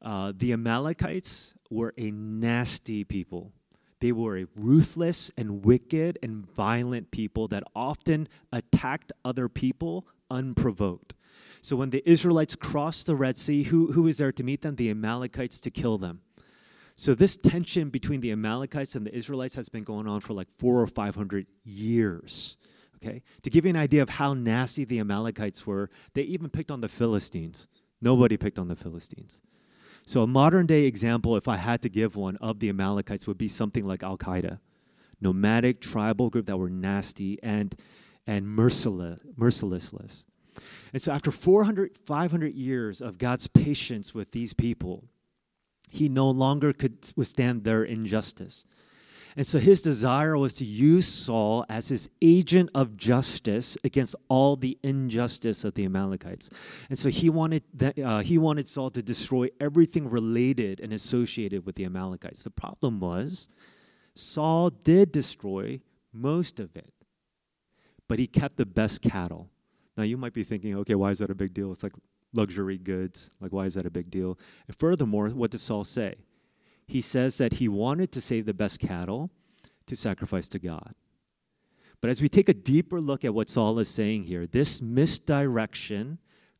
Uh, 0.00 0.32
the 0.36 0.52
Amalekites 0.52 1.54
were 1.70 1.92
a 1.98 2.12
nasty 2.12 3.02
people. 3.02 3.52
They 4.00 4.12
were 4.12 4.38
a 4.38 4.46
ruthless 4.56 5.30
and 5.36 5.64
wicked 5.64 6.18
and 6.22 6.46
violent 6.46 7.10
people 7.10 7.48
that 7.48 7.62
often 7.74 8.28
attacked 8.52 9.12
other 9.24 9.48
people 9.48 10.06
unprovoked. 10.30 11.14
So 11.62 11.76
when 11.76 11.90
the 11.90 12.08
Israelites 12.08 12.56
crossed 12.56 13.06
the 13.06 13.16
Red 13.16 13.36
Sea, 13.36 13.64
who, 13.64 13.92
who 13.92 14.02
was 14.02 14.18
there 14.18 14.32
to 14.32 14.42
meet 14.42 14.62
them? 14.62 14.76
The 14.76 14.90
Amalekites 14.90 15.60
to 15.62 15.70
kill 15.70 15.98
them. 15.98 16.20
So 16.94 17.14
this 17.14 17.36
tension 17.36 17.90
between 17.90 18.20
the 18.20 18.32
Amalekites 18.32 18.94
and 18.94 19.06
the 19.06 19.14
Israelites 19.14 19.54
has 19.56 19.68
been 19.68 19.82
going 19.82 20.06
on 20.06 20.20
for 20.20 20.32
like 20.32 20.48
four 20.56 20.80
or 20.80 20.86
five 20.86 21.14
hundred 21.14 21.46
years. 21.64 22.56
Okay, 22.96 23.22
to 23.42 23.50
give 23.50 23.66
you 23.66 23.70
an 23.70 23.76
idea 23.76 24.00
of 24.02 24.08
how 24.08 24.32
nasty 24.32 24.84
the 24.86 24.98
Amalekites 24.98 25.66
were, 25.66 25.90
they 26.14 26.22
even 26.22 26.48
picked 26.48 26.70
on 26.70 26.80
the 26.80 26.88
Philistines. 26.88 27.68
Nobody 28.00 28.38
picked 28.38 28.58
on 28.58 28.68
the 28.68 28.76
Philistines. 28.76 29.42
So 30.06 30.22
a 30.22 30.26
modern 30.26 30.66
day 30.66 30.84
example, 30.84 31.36
if 31.36 31.48
I 31.48 31.56
had 31.56 31.82
to 31.82 31.88
give 31.88 32.14
one 32.14 32.36
of 32.36 32.60
the 32.60 32.68
Amalekites, 32.68 33.26
would 33.26 33.36
be 33.36 33.48
something 33.48 33.84
like 33.84 34.04
Al 34.04 34.16
Qaeda, 34.16 34.60
nomadic 35.20 35.80
tribal 35.80 36.30
group 36.30 36.46
that 36.46 36.56
were 36.56 36.70
nasty 36.70 37.42
and 37.42 37.74
and 38.26 38.48
merciless, 38.48 39.20
merciless. 39.36 40.24
And 40.92 41.00
so 41.02 41.12
after 41.12 41.30
400, 41.30 41.96
500 41.96 42.54
years 42.54 43.00
of 43.00 43.18
God's 43.18 43.46
patience 43.46 44.14
with 44.14 44.32
these 44.32 44.52
people, 44.52 45.04
he 45.90 46.08
no 46.08 46.28
longer 46.28 46.72
could 46.72 47.12
withstand 47.14 47.64
their 47.64 47.84
injustice. 47.84 48.64
And 49.36 49.46
so 49.46 49.58
his 49.58 49.82
desire 49.82 50.38
was 50.38 50.54
to 50.54 50.64
use 50.64 51.06
Saul 51.06 51.66
as 51.68 51.88
his 51.88 52.08
agent 52.22 52.70
of 52.74 52.96
justice 52.96 53.76
against 53.84 54.16
all 54.28 54.56
the 54.56 54.78
injustice 54.82 55.62
of 55.62 55.74
the 55.74 55.84
Amalekites. 55.84 56.48
And 56.88 56.98
so 56.98 57.10
he 57.10 57.28
wanted, 57.28 57.62
that, 57.74 57.98
uh, 57.98 58.20
he 58.20 58.38
wanted 58.38 58.66
Saul 58.66 58.88
to 58.90 59.02
destroy 59.02 59.48
everything 59.60 60.08
related 60.08 60.80
and 60.80 60.90
associated 60.90 61.66
with 61.66 61.74
the 61.74 61.84
Amalekites. 61.84 62.44
The 62.44 62.50
problem 62.50 62.98
was, 62.98 63.48
Saul 64.14 64.70
did 64.70 65.12
destroy 65.12 65.80
most 66.14 66.58
of 66.58 66.74
it, 66.74 66.94
but 68.08 68.18
he 68.18 68.26
kept 68.26 68.56
the 68.56 68.64
best 68.64 69.02
cattle. 69.02 69.50
Now 69.98 70.04
you 70.04 70.16
might 70.16 70.32
be 70.32 70.44
thinking, 70.44 70.74
okay, 70.78 70.94
why 70.94 71.10
is 71.10 71.18
that 71.18 71.28
a 71.28 71.34
big 71.34 71.52
deal? 71.52 71.72
It's 71.72 71.82
like 71.82 71.92
luxury 72.32 72.78
goods. 72.78 73.30
Like, 73.40 73.52
why 73.52 73.66
is 73.66 73.74
that 73.74 73.84
a 73.84 73.90
big 73.90 74.10
deal? 74.10 74.38
And 74.66 74.76
furthermore, 74.76 75.28
what 75.28 75.50
does 75.50 75.62
Saul 75.62 75.84
say? 75.84 76.14
He 76.86 77.00
says 77.00 77.38
that 77.38 77.54
he 77.54 77.68
wanted 77.68 78.12
to 78.12 78.20
save 78.20 78.46
the 78.46 78.54
best 78.54 78.78
cattle 78.78 79.30
to 79.86 79.96
sacrifice 79.96 80.48
to 80.48 80.58
God. 80.58 80.94
But 82.00 82.10
as 82.10 82.20
we 82.20 82.28
take 82.28 82.48
a 82.48 82.54
deeper 82.54 83.00
look 83.00 83.24
at 83.24 83.34
what 83.34 83.48
Saul 83.48 83.78
is 83.78 83.88
saying 83.88 84.24
here, 84.24 84.46
this 84.46 84.80
misdirection, 84.80 86.18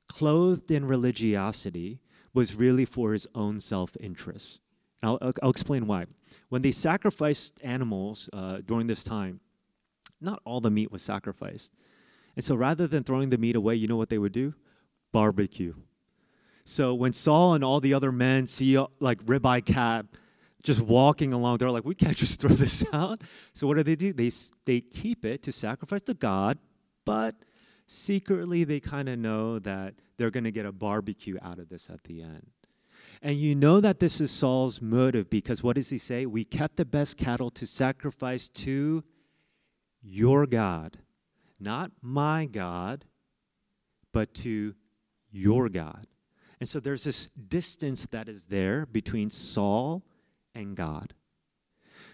clothed 0.08 0.70
in 0.70 0.86
religiosity, 0.86 2.00
was 2.32 2.54
really 2.54 2.84
for 2.84 3.12
his 3.12 3.26
own 3.34 3.60
self 3.60 3.96
interest. 4.00 4.60
I'll, 5.02 5.18
I'll, 5.42 5.50
explain 5.50 5.86
why. 5.86 6.06
When 6.48 6.62
they 6.62 6.70
sacrificed 6.70 7.60
animals 7.62 8.30
uh, 8.32 8.58
during 8.64 8.86
this 8.86 9.04
time, 9.04 9.40
not 10.20 10.40
all 10.44 10.60
the 10.60 10.70
meat 10.70 10.90
was 10.90 11.02
sacrificed. 11.02 11.70
And 12.34 12.44
so 12.44 12.54
rather 12.54 12.86
than 12.86 13.04
throwing 13.04 13.30
the 13.30 13.38
meat 13.38 13.56
away, 13.56 13.74
you 13.74 13.88
know 13.88 13.96
what 13.96 14.08
they 14.08 14.18
would 14.18 14.32
do? 14.32 14.54
Barbecue. 15.12 15.74
So 16.68 16.94
when 16.94 17.12
Saul 17.12 17.54
and 17.54 17.62
all 17.62 17.78
the 17.78 17.94
other 17.94 18.10
men 18.10 18.48
see 18.48 18.76
uh, 18.76 18.86
like 18.98 19.22
ribeye 19.22 19.64
cat 19.64 20.04
just 20.64 20.82
walking 20.82 21.32
along, 21.32 21.58
they're 21.58 21.70
like, 21.70 21.84
we 21.84 21.94
can't 21.94 22.16
just 22.16 22.40
throw 22.40 22.50
this 22.54 22.84
out. 22.92 23.20
So 23.52 23.68
what 23.68 23.76
do 23.76 23.84
they 23.84 23.94
do? 23.94 24.12
They, 24.12 24.32
they 24.64 24.80
keep 24.80 25.24
it 25.24 25.44
to 25.44 25.52
sacrifice 25.52 26.02
to 26.02 26.14
God, 26.14 26.58
but 27.04 27.36
secretly 27.86 28.64
they 28.64 28.80
kind 28.80 29.08
of 29.08 29.16
know 29.16 29.60
that 29.60 29.94
they're 30.18 30.32
going 30.32 30.42
to 30.42 30.50
get 30.50 30.66
a 30.66 30.72
barbecue 30.72 31.36
out 31.40 31.60
of 31.60 31.68
this 31.68 31.88
at 31.88 32.02
the 32.02 32.20
end. 32.20 32.50
And 33.22 33.36
you 33.36 33.54
know 33.54 33.80
that 33.80 34.00
this 34.00 34.20
is 34.20 34.32
Saul's 34.32 34.82
motive 34.82 35.30
because 35.30 35.62
what 35.62 35.76
does 35.76 35.90
he 35.90 35.98
say? 35.98 36.26
We 36.26 36.44
kept 36.44 36.76
the 36.76 36.84
best 36.84 37.16
cattle 37.16 37.50
to 37.50 37.64
sacrifice 37.64 38.48
to 38.48 39.04
your 40.02 40.46
God, 40.46 40.98
not 41.60 41.92
my 42.02 42.44
God, 42.44 43.04
but 44.12 44.34
to 44.34 44.74
your 45.30 45.68
God. 45.68 46.08
And 46.58 46.68
so 46.68 46.80
there's 46.80 47.04
this 47.04 47.26
distance 47.26 48.06
that 48.06 48.28
is 48.28 48.46
there 48.46 48.86
between 48.86 49.30
Saul 49.30 50.02
and 50.54 50.74
God. 50.74 51.12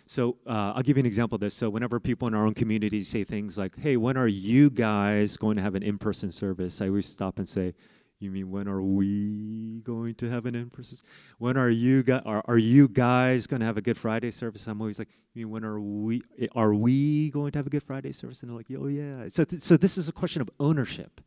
So 0.06 0.38
uh, 0.46 0.72
I'll 0.74 0.82
give 0.82 0.96
you 0.96 1.00
an 1.00 1.06
example 1.06 1.36
of 1.36 1.40
this. 1.40 1.54
So 1.54 1.70
whenever 1.70 2.00
people 2.00 2.28
in 2.28 2.34
our 2.34 2.44
own 2.44 2.54
community 2.54 3.02
say 3.02 3.24
things 3.24 3.56
like, 3.56 3.78
"Hey, 3.78 3.96
when 3.96 4.16
are 4.16 4.28
you 4.28 4.68
guys 4.68 5.36
going 5.36 5.56
to 5.56 5.62
have 5.62 5.74
an 5.74 5.82
in-person 5.82 6.32
service?" 6.32 6.80
I 6.80 6.88
always 6.88 7.06
stop 7.06 7.38
and 7.38 7.48
say, 7.48 7.74
"You 8.18 8.30
mean 8.30 8.50
when 8.50 8.68
are 8.68 8.82
we 8.82 9.80
going 9.82 10.14
to 10.16 10.28
have 10.28 10.44
an 10.44 10.54
in-person? 10.54 10.98
When 11.38 11.56
are 11.56 11.70
you 11.70 12.02
guys 12.02 12.22
are, 12.26 12.42
are 12.46 12.58
you 12.58 12.88
guys 12.88 13.46
going 13.46 13.60
to 13.60 13.66
have 13.66 13.76
a 13.76 13.82
Good 13.82 13.96
Friday 13.96 14.32
service?" 14.32 14.66
I'm 14.66 14.80
always 14.80 14.98
like, 14.98 15.08
"You 15.34 15.46
mean 15.46 15.52
when 15.52 15.64
are 15.64 15.80
we 15.80 16.20
are 16.54 16.74
we 16.74 17.30
going 17.30 17.52
to 17.52 17.58
have 17.60 17.66
a 17.66 17.70
Good 17.70 17.84
Friday 17.84 18.12
service?" 18.12 18.42
And 18.42 18.50
they're 18.50 18.56
like, 18.56 18.66
"Oh 18.76 18.88
yeah." 18.88 19.28
So 19.28 19.44
th- 19.44 19.62
so 19.62 19.76
this 19.76 19.96
is 19.96 20.08
a 20.08 20.12
question 20.12 20.42
of 20.42 20.50
ownership, 20.58 21.20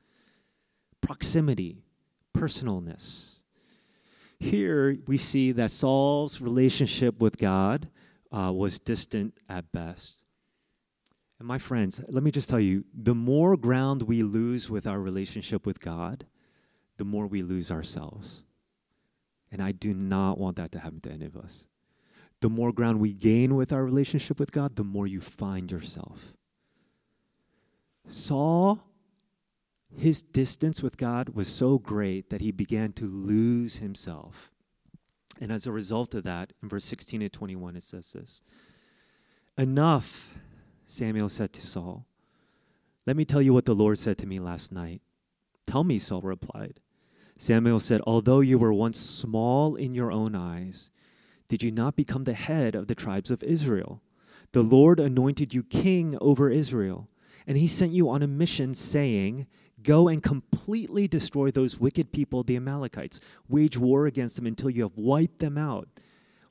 proximity, 1.02 1.85
personalness. 2.36 3.40
Here 4.40 4.98
we 5.08 5.18
see 5.18 5.52
that 5.54 5.72
Saul's 5.72 6.42
relationship 6.42 7.22
with 7.22 7.38
God 7.38 7.90
uh, 8.32 8.52
was 8.54 8.80
distant 8.80 9.34
at 9.48 9.72
best. 9.72 10.26
And 11.40 11.48
my 11.48 11.58
friends, 11.58 12.02
let 12.08 12.24
me 12.24 12.32
just 12.32 12.50
tell 12.50 12.60
you 12.60 12.86
the 12.94 13.16
more 13.16 13.56
ground 13.56 14.04
we 14.04 14.24
lose 14.24 14.70
with 14.70 14.86
our 14.86 15.00
relationship 15.00 15.66
with 15.66 15.80
God, 15.80 16.26
the 16.98 17.06
more 17.06 17.28
we 17.28 17.42
lose 17.42 17.72
ourselves. 17.72 18.44
And 19.52 19.62
I 19.62 19.72
do 19.72 19.94
not 19.94 20.38
want 20.38 20.58
that 20.58 20.72
to 20.74 20.80
happen 20.80 21.00
to 21.02 21.12
any 21.12 21.26
of 21.26 21.38
us. 21.38 21.66
The 22.42 22.50
more 22.50 22.74
ground 22.74 23.00
we 23.00 23.14
gain 23.14 23.56
with 23.56 23.72
our 23.72 23.86
relationship 23.86 24.40
with 24.40 24.52
God, 24.52 24.76
the 24.76 24.84
more 24.84 25.08
you 25.08 25.22
find 25.22 25.72
yourself. 25.72 26.34
Saul, 28.08 28.88
his 29.98 30.22
distance 30.22 30.84
with 30.84 30.98
God 30.98 31.30
was 31.30 31.48
so 31.48 31.78
great 31.78 32.30
that 32.30 32.42
he 32.42 32.52
began 32.52 32.94
to 32.94 33.06
lose 33.06 33.78
himself. 33.78 34.52
And 35.40 35.52
as 35.52 35.68
a 35.68 35.72
result 35.72 36.14
of 36.14 36.24
that, 36.24 36.54
in 36.62 36.70
verse 36.70 36.86
16 36.86 37.20
to 37.22 37.30
21, 37.30 37.76
it 37.76 37.84
says 37.84 38.14
this 38.14 38.42
Enough, 39.58 40.36
Samuel 40.86 41.30
said 41.30 41.54
to 41.54 41.68
Saul. 41.68 42.06
Let 43.06 43.16
me 43.16 43.26
tell 43.26 43.42
you 43.42 43.54
what 43.54 43.66
the 43.66 43.76
Lord 43.76 44.00
said 44.00 44.18
to 44.20 44.28
me 44.28 44.40
last 44.40 44.72
night. 44.72 45.02
Tell 45.68 45.84
me, 45.84 46.00
Saul 46.00 46.22
replied. 46.22 46.80
Samuel 47.38 47.80
said, 47.80 48.02
Although 48.08 48.40
you 48.40 48.58
were 48.58 48.74
once 48.74 49.00
small 49.00 49.76
in 49.76 49.94
your 49.94 50.12
own 50.12 50.36
eyes, 50.36 50.90
did 51.48 51.62
you 51.62 51.72
not 51.72 51.96
become 51.96 52.24
the 52.24 52.34
head 52.34 52.74
of 52.74 52.88
the 52.88 52.96
tribes 52.96 53.30
of 53.30 53.44
Israel? 53.44 54.02
The 54.54 54.64
Lord 54.64 55.00
anointed 55.00 55.54
you 55.54 55.64
king 55.64 56.18
over 56.20 56.50
Israel, 56.50 57.10
and 57.46 57.58
he 57.58 57.68
sent 57.68 57.92
you 57.92 58.10
on 58.10 58.24
a 58.24 58.28
mission, 58.28 58.74
saying, 58.74 59.46
Go 59.86 60.08
and 60.08 60.22
completely 60.22 61.08
destroy 61.08 61.52
those 61.52 61.80
wicked 61.80 62.12
people, 62.12 62.42
the 62.42 62.56
Amalekites. 62.56 63.22
Wage 63.48 63.78
war 63.78 64.08
against 64.08 64.36
them 64.36 64.48
until 64.48 64.72
you 64.72 64.82
have 64.82 64.98
wiped 64.98 65.38
them 65.38 65.60
out. 65.60 65.88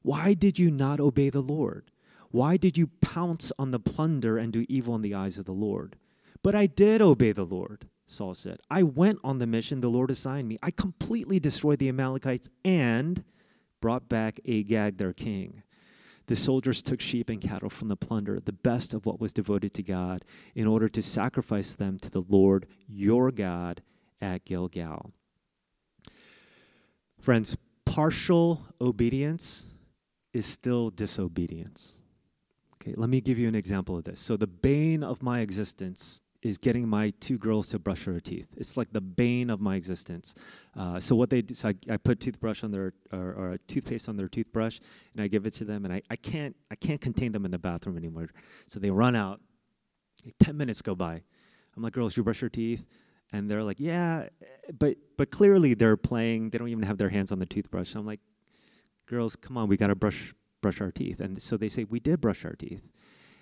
Why 0.03 0.35
did 0.35 0.61
you 0.61 0.71
not 0.71 1.01
obey 1.01 1.31
the 1.31 1.41
Lord? 1.41 1.91
Why 2.31 2.57
did 2.57 2.79
you 2.79 2.91
pounce 3.01 3.51
on 3.59 3.73
the 3.73 3.81
plunder 3.81 4.39
and 4.39 4.53
do 4.53 4.65
evil 4.69 4.95
in 4.95 5.03
the 5.03 5.17
eyes 5.17 5.37
of 5.37 5.47
the 5.47 5.53
Lord? 5.53 5.97
But 6.45 6.55
I 6.55 6.67
did 6.67 7.03
obey 7.03 7.33
the 7.33 7.45
Lord, 7.45 7.89
Saul 8.07 8.35
said. 8.35 8.61
I 8.71 8.85
went 8.85 9.19
on 9.25 9.39
the 9.39 9.49
mission 9.49 9.81
the 9.81 9.89
Lord 9.89 10.13
assigned 10.13 10.47
me. 10.47 10.57
I 10.63 10.71
completely 10.71 11.41
destroyed 11.41 11.81
the 11.81 11.89
Amalekites 11.89 12.49
and 12.65 13.25
brought 13.81 14.09
back 14.09 14.39
Agag, 14.49 14.99
their 14.99 15.13
king. 15.13 15.65
The 16.27 16.37
soldiers 16.37 16.81
took 16.83 17.01
sheep 17.01 17.29
and 17.29 17.41
cattle 17.41 17.69
from 17.69 17.89
the 17.89 17.97
plunder, 17.97 18.41
the 18.41 18.53
best 18.53 18.95
of 18.95 19.05
what 19.05 19.21
was 19.21 19.33
devoted 19.33 19.75
to 19.75 19.83
God, 19.83 20.25
in 20.55 20.67
order 20.67 20.89
to 20.89 21.03
sacrifice 21.03 21.75
them 21.75 21.99
to 21.99 22.11
the 22.11 22.23
Lord 22.23 22.67
your 22.89 23.31
God 23.31 23.83
at 24.21 24.45
Gilgal. 24.45 25.13
Friends, 27.21 27.57
partial 27.85 28.67
obedience 28.81 29.67
is 30.33 30.47
still 30.47 30.91
disobedience. 30.91 31.95
Okay, 32.75 32.95
let 32.97 33.09
me 33.09 33.21
give 33.21 33.39
you 33.39 33.49
an 33.49 33.55
example 33.55 33.97
of 33.97 34.05
this. 34.05 34.21
So, 34.21 34.37
the 34.37 34.47
bane 34.47 35.03
of 35.03 35.23
my 35.23 35.41
existence 35.41 36.21
is 36.45 36.59
getting 36.59 36.87
my 36.87 37.11
two 37.21 37.39
girls 37.39 37.69
to 37.69 37.79
brush 37.79 38.05
their 38.05 38.21
teeth. 38.21 38.49
It's 38.57 38.77
like 38.77 38.93
the 38.93 39.01
bane 39.01 39.49
of 39.49 39.61
my 39.61 39.77
existence. 39.77 40.35
Uh, 40.77 41.01
so 41.01 41.17
what 41.17 41.31
they 41.31 41.41
do, 41.41 41.55
so 41.55 41.71
I, 41.71 41.75
I 41.91 41.97
put 41.97 42.21
toothbrush 42.21 42.63
on 42.63 42.71
their 42.71 42.93
or, 43.11 43.33
or, 43.33 43.53
a 43.53 43.59
toothpaste 43.59 44.11
on 44.11 44.19
their 44.19 44.29
toothbrush, 44.29 44.79
and 45.15 45.25
I 45.25 45.29
give 45.29 45.47
it 45.47 45.55
to 45.55 45.65
them, 45.65 45.85
and 45.85 45.93
I, 45.93 46.03
I 46.11 46.17
can't 46.17 46.55
I 46.71 46.75
can't 46.75 47.01
contain 47.01 47.33
them 47.33 47.47
in 47.47 47.51
the 47.51 47.59
bathroom 47.59 47.97
anymore. 47.97 48.29
So 48.69 48.79
they 48.79 48.91
run 48.91 49.17
out. 49.17 49.41
Ten 50.39 50.57
minutes 50.57 50.83
go 50.83 50.95
by. 50.95 51.23
I'm 51.77 51.83
like, 51.83 51.93
girls, 51.93 52.17
you 52.17 52.23
brush 52.23 52.43
your 52.43 52.51
teeth, 52.51 52.87
and 53.33 53.51
they're 53.51 53.65
like, 53.65 53.81
yeah, 53.81 54.29
but 54.79 54.97
but 55.17 55.31
clearly 55.31 55.73
they're 55.73 55.97
playing. 55.97 56.51
They 56.51 56.59
don't 56.59 56.71
even 56.71 56.85
have 56.85 56.99
their 56.99 57.09
hands 57.09 57.33
on 57.33 57.39
the 57.39 57.47
toothbrush. 57.47 57.91
So 57.91 58.01
I'm 58.01 58.07
like, 58.07 58.21
girls, 59.07 59.35
come 59.35 59.57
on, 59.57 59.67
we 59.67 59.79
gotta 59.79 59.97
brush 59.97 60.35
brush 60.61 60.81
our 60.83 60.91
teeth. 60.91 61.23
And 61.23 61.41
so 61.41 61.57
they 61.57 61.71
say 61.71 61.85
we 61.85 62.01
did 62.01 62.21
brush 62.21 62.45
our 62.45 62.55
teeth. 62.55 62.91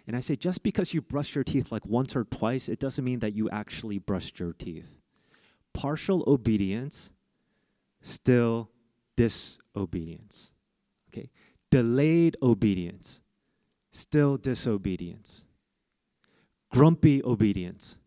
And 0.06 0.16
I 0.16 0.20
say, 0.20 0.36
just 0.36 0.62
because 0.62 0.94
you 0.94 1.00
brush 1.00 1.34
your 1.34 1.44
teeth 1.44 1.70
like 1.70 1.86
once 1.86 2.16
or 2.16 2.24
twice, 2.24 2.68
it 2.68 2.80
doesn't 2.80 3.04
mean 3.04 3.20
that 3.20 3.34
you 3.34 3.48
actually 3.50 3.98
brushed 3.98 4.40
your 4.40 4.52
teeth. 4.52 4.98
Partial 5.72 6.24
obedience, 6.26 7.12
still 8.00 8.70
disobedience. 9.16 10.52
Okay? 11.08 11.30
Delayed 11.70 12.36
obedience, 12.42 13.20
still 13.90 14.36
disobedience. 14.36 15.44
Grumpy 16.70 17.22
obedience, 17.22 17.98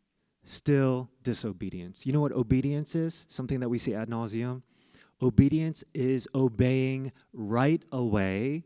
still 0.44 1.10
disobedience. 1.24 2.06
You 2.06 2.14
know 2.14 2.20
what 2.20 2.34
obedience 2.34 2.96
is? 2.96 3.26
Something 3.30 3.60
that 3.62 3.70
we 3.70 3.78
say 3.78 3.94
ad 3.94 4.10
nauseum. 4.10 4.64
Obedience 5.22 5.84
is 5.94 6.28
obeying 6.36 7.14
right 7.32 7.82
away, 7.92 8.66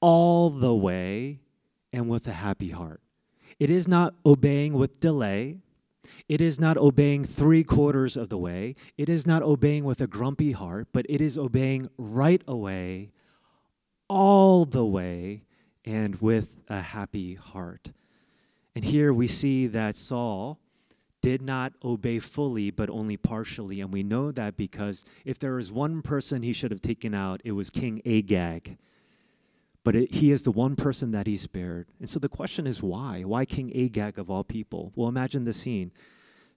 all 0.00 0.50
the 0.50 0.74
way, 0.74 1.40
and 1.96 2.10
with 2.10 2.28
a 2.28 2.32
happy 2.32 2.70
heart. 2.70 3.00
It 3.58 3.70
is 3.70 3.88
not 3.88 4.14
obeying 4.24 4.74
with 4.74 5.00
delay. 5.00 5.56
It 6.28 6.42
is 6.42 6.60
not 6.60 6.76
obeying 6.76 7.24
three 7.24 7.64
quarters 7.64 8.18
of 8.18 8.28
the 8.28 8.36
way. 8.36 8.76
It 8.98 9.08
is 9.08 9.26
not 9.26 9.42
obeying 9.42 9.84
with 9.84 10.02
a 10.02 10.06
grumpy 10.06 10.52
heart, 10.52 10.88
but 10.92 11.06
it 11.08 11.22
is 11.22 11.38
obeying 11.38 11.88
right 11.96 12.42
away, 12.46 13.12
all 14.10 14.66
the 14.66 14.84
way, 14.84 15.44
and 15.86 16.20
with 16.20 16.60
a 16.68 16.82
happy 16.82 17.34
heart. 17.34 17.92
And 18.74 18.84
here 18.84 19.12
we 19.12 19.26
see 19.26 19.66
that 19.68 19.96
Saul 19.96 20.60
did 21.22 21.40
not 21.40 21.72
obey 21.82 22.18
fully, 22.18 22.70
but 22.70 22.90
only 22.90 23.16
partially. 23.16 23.80
And 23.80 23.90
we 23.90 24.02
know 24.02 24.30
that 24.32 24.58
because 24.58 25.06
if 25.24 25.38
there 25.38 25.58
is 25.58 25.72
one 25.72 26.02
person 26.02 26.42
he 26.42 26.52
should 26.52 26.72
have 26.72 26.82
taken 26.82 27.14
out, 27.14 27.40
it 27.42 27.52
was 27.52 27.70
King 27.70 28.02
Agag 28.04 28.76
but 29.86 29.94
it, 29.94 30.14
he 30.14 30.32
is 30.32 30.42
the 30.42 30.50
one 30.50 30.74
person 30.74 31.12
that 31.12 31.28
he 31.28 31.36
spared. 31.36 31.86
And 32.00 32.08
so 32.08 32.18
the 32.18 32.28
question 32.28 32.66
is 32.66 32.82
why? 32.82 33.22
Why 33.22 33.44
King 33.44 33.70
Agag 33.72 34.18
of 34.18 34.28
all 34.28 34.42
people? 34.42 34.90
Well, 34.96 35.06
imagine 35.06 35.44
the 35.44 35.52
scene. 35.52 35.92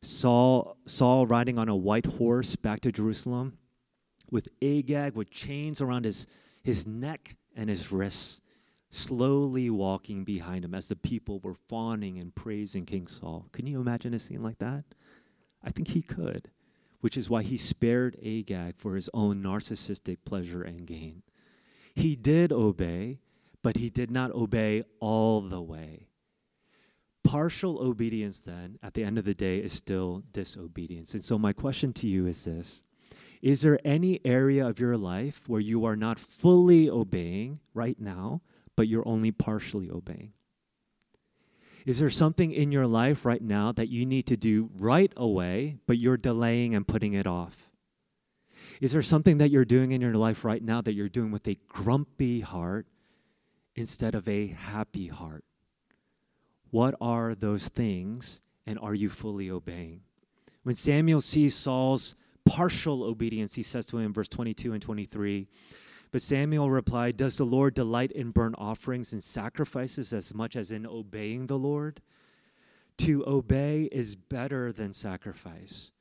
Saul, 0.01 0.77
Saul 0.87 1.27
riding 1.27 1.59
on 1.59 1.69
a 1.69 1.75
white 1.75 2.07
horse 2.07 2.55
back 2.55 2.81
to 2.81 2.91
Jerusalem 2.91 3.59
with 4.31 4.47
Agag 4.63 5.13
with 5.13 5.29
chains 5.29 5.79
around 5.79 6.05
his, 6.05 6.25
his 6.63 6.87
neck 6.87 7.35
and 7.55 7.69
his 7.69 7.91
wrists, 7.91 8.41
slowly 8.89 9.69
walking 9.69 10.23
behind 10.23 10.65
him 10.65 10.73
as 10.73 10.87
the 10.87 10.95
people 10.95 11.39
were 11.39 11.53
fawning 11.53 12.17
and 12.17 12.33
praising 12.33 12.81
King 12.81 13.05
Saul. 13.05 13.45
Can 13.51 13.67
you 13.67 13.79
imagine 13.79 14.15
a 14.15 14.19
scene 14.19 14.41
like 14.41 14.57
that? 14.57 14.85
I 15.63 15.69
think 15.69 15.89
he 15.89 16.01
could, 16.01 16.49
which 17.01 17.15
is 17.15 17.29
why 17.29 17.43
he 17.43 17.57
spared 17.57 18.17
Agag 18.25 18.79
for 18.79 18.95
his 18.95 19.07
own 19.13 19.43
narcissistic 19.43 20.17
pleasure 20.25 20.63
and 20.63 20.87
gain. 20.87 21.21
He 21.99 22.15
did 22.15 22.53
obey, 22.53 23.19
but 23.61 23.75
he 23.75 23.89
did 23.89 24.09
not 24.09 24.31
obey 24.31 24.83
all 25.01 25.41
the 25.41 25.61
way. 25.61 26.07
Partial 27.25 27.77
obedience, 27.79 28.39
then, 28.39 28.79
at 28.81 28.93
the 28.93 29.03
end 29.03 29.17
of 29.17 29.25
the 29.25 29.33
day, 29.33 29.57
is 29.57 29.73
still 29.73 30.23
disobedience. 30.31 31.13
And 31.13 31.21
so, 31.21 31.37
my 31.37 31.51
question 31.51 31.91
to 31.93 32.07
you 32.07 32.25
is 32.25 32.45
this 32.45 32.83
Is 33.41 33.63
there 33.63 33.79
any 33.83 34.21
area 34.23 34.65
of 34.65 34.79
your 34.79 34.95
life 34.95 35.49
where 35.49 35.59
you 35.59 35.83
are 35.83 35.97
not 35.97 36.19
fully 36.19 36.89
obeying 36.89 37.59
right 37.73 37.99
now, 37.99 38.43
but 38.77 38.87
you're 38.87 39.05
only 39.05 39.31
partially 39.31 39.91
obeying? 39.91 40.31
Is 41.85 41.99
there 41.99 42.09
something 42.09 42.53
in 42.53 42.71
your 42.71 42.87
life 42.87 43.25
right 43.25 43.41
now 43.41 43.73
that 43.73 43.89
you 43.89 44.05
need 44.05 44.25
to 44.27 44.37
do 44.37 44.69
right 44.77 45.11
away, 45.17 45.79
but 45.85 45.97
you're 45.97 46.15
delaying 46.15 46.73
and 46.73 46.87
putting 46.87 47.11
it 47.11 47.27
off? 47.27 47.68
Is 48.79 48.93
there 48.93 49.01
something 49.01 49.39
that 49.39 49.49
you're 49.49 49.65
doing 49.65 49.91
in 49.91 50.01
your 50.01 50.13
life 50.13 50.45
right 50.45 50.63
now 50.63 50.81
that 50.81 50.93
you're 50.93 51.09
doing 51.09 51.31
with 51.31 51.47
a 51.47 51.57
grumpy 51.67 52.39
heart 52.39 52.87
instead 53.75 54.15
of 54.15 54.27
a 54.27 54.47
happy 54.47 55.07
heart? 55.07 55.43
What 56.71 56.95
are 57.01 57.35
those 57.35 57.67
things, 57.67 58.41
and 58.65 58.79
are 58.79 58.93
you 58.93 59.09
fully 59.09 59.49
obeying? 59.49 60.01
When 60.63 60.75
Samuel 60.75 61.21
sees 61.21 61.55
Saul's 61.55 62.15
partial 62.45 63.03
obedience, 63.03 63.55
he 63.55 63.63
says 63.63 63.85
to 63.87 63.97
him 63.97 64.05
in 64.05 64.13
verse 64.13 64.29
22 64.29 64.73
and 64.73 64.81
23, 64.81 65.47
but 66.11 66.21
Samuel 66.21 66.69
replied, 66.69 67.17
Does 67.17 67.37
the 67.37 67.45
Lord 67.45 67.73
delight 67.73 68.11
in 68.11 68.31
burnt 68.31 68.55
offerings 68.57 69.13
and 69.13 69.23
sacrifices 69.23 70.11
as 70.11 70.33
much 70.33 70.55
as 70.55 70.71
in 70.71 70.85
obeying 70.85 71.47
the 71.47 71.59
Lord? 71.59 72.01
To 72.99 73.25
obey 73.27 73.89
is 73.91 74.15
better 74.15 74.71
than 74.71 74.93
sacrifice, 74.93 75.91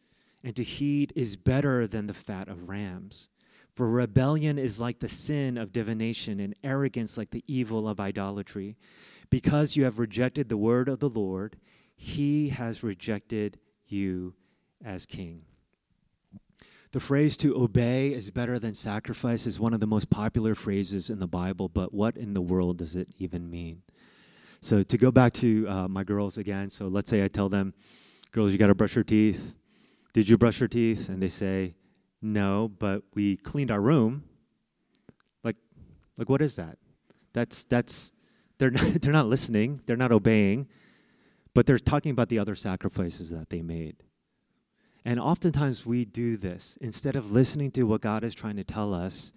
and 0.49 0.57
to 0.57 0.65
heed 0.65 1.13
is 1.15 1.37
better 1.37 1.87
than 1.87 2.07
the 2.07 2.15
fat 2.15 2.49
of 2.49 2.71
rams. 2.71 3.29
For 3.75 3.87
rebellion 3.87 4.59
is 4.59 4.81
like 4.81 5.01
the 5.01 5.07
sin 5.07 5.59
of 5.59 5.75
divination, 5.75 6.41
and 6.41 6.55
arrogance 6.65 7.19
like 7.19 7.33
the 7.33 7.45
evil 7.47 7.87
of 7.87 8.01
idolatry. 8.01 8.79
Because 9.29 9.77
you 9.77 9.85
have 9.85 9.99
rejected 9.99 10.49
the 10.49 10.57
word 10.57 10.89
of 10.89 11.01
the 11.01 11.11
Lord, 11.11 11.59
he 11.95 12.49
has 12.49 12.83
rejected 12.83 13.59
you 13.89 14.37
as 14.83 15.05
king. 15.05 15.43
The 16.93 17.01
phrase 17.01 17.37
to 17.37 17.55
obey 17.55 18.15
is 18.15 18.31
better 18.31 18.59
than 18.59 18.73
sacrifice 18.73 19.47
is 19.47 19.61
one 19.61 19.75
of 19.75 19.81
the 19.81 19.87
most 19.87 20.09
popular 20.09 20.55
phrases 20.55 21.11
in 21.11 21.19
the 21.19 21.29
Bible, 21.29 21.69
but 21.69 21.93
what 21.93 22.17
in 22.17 22.33
the 22.33 22.41
world 22.41 22.79
does 22.79 22.97
it 22.97 23.11
even 23.19 23.51
mean? 23.51 23.83
So, 24.63 24.83
to 24.83 24.97
go 24.97 25.11
back 25.11 25.35
to 25.35 25.69
uh, 25.69 25.89
my 25.89 26.05
girls 26.05 26.39
again, 26.39 26.71
so 26.71 26.89
let's 26.89 27.11
say 27.11 27.23
I 27.23 27.29
tell 27.29 27.51
them, 27.51 27.75
girls, 28.33 28.51
you 28.51 28.57
got 28.57 28.69
to 28.69 28.75
brush 28.75 28.95
your 28.95 29.05
teeth. 29.05 29.55
Did 30.19 30.29
you 30.29 30.37
brush 30.37 30.59
your 30.59 30.67
teeth? 30.67 31.09
And 31.09 31.23
they 31.23 31.29
say, 31.29 31.77
no, 32.21 32.73
but 32.77 33.05
we 33.15 33.37
cleaned 33.37 33.71
our 33.71 33.81
room. 33.81 34.25
Like, 35.45 35.55
like 36.17 36.29
what 36.29 36.43
is 36.43 36.57
that? 36.57 36.77
That's, 37.33 37.65
that's, 37.65 38.11
they're 38.59 38.73
not, 38.73 38.83
they're 39.01 39.13
not 39.13 39.29
listening, 39.29 39.81
they're 39.87 39.97
not 39.97 40.11
obeying, 40.11 40.67
but 41.55 41.67
they're 41.67 41.79
talking 41.79 42.11
about 42.11 42.31
the 42.31 42.39
other 42.41 42.57
sacrifices 42.57 43.31
that 43.31 43.51
they 43.51 43.63
made. 43.63 44.03
And 45.05 45.21
oftentimes 45.21 45.87
we 45.87 46.05
do 46.05 46.37
this. 46.37 46.77
Instead 46.81 47.15
of 47.15 47.31
listening 47.31 47.71
to 47.71 47.85
what 47.85 48.01
God 48.01 48.25
is 48.25 48.35
trying 48.35 48.57
to 48.57 48.65
tell 48.65 48.93
us, 48.93 49.33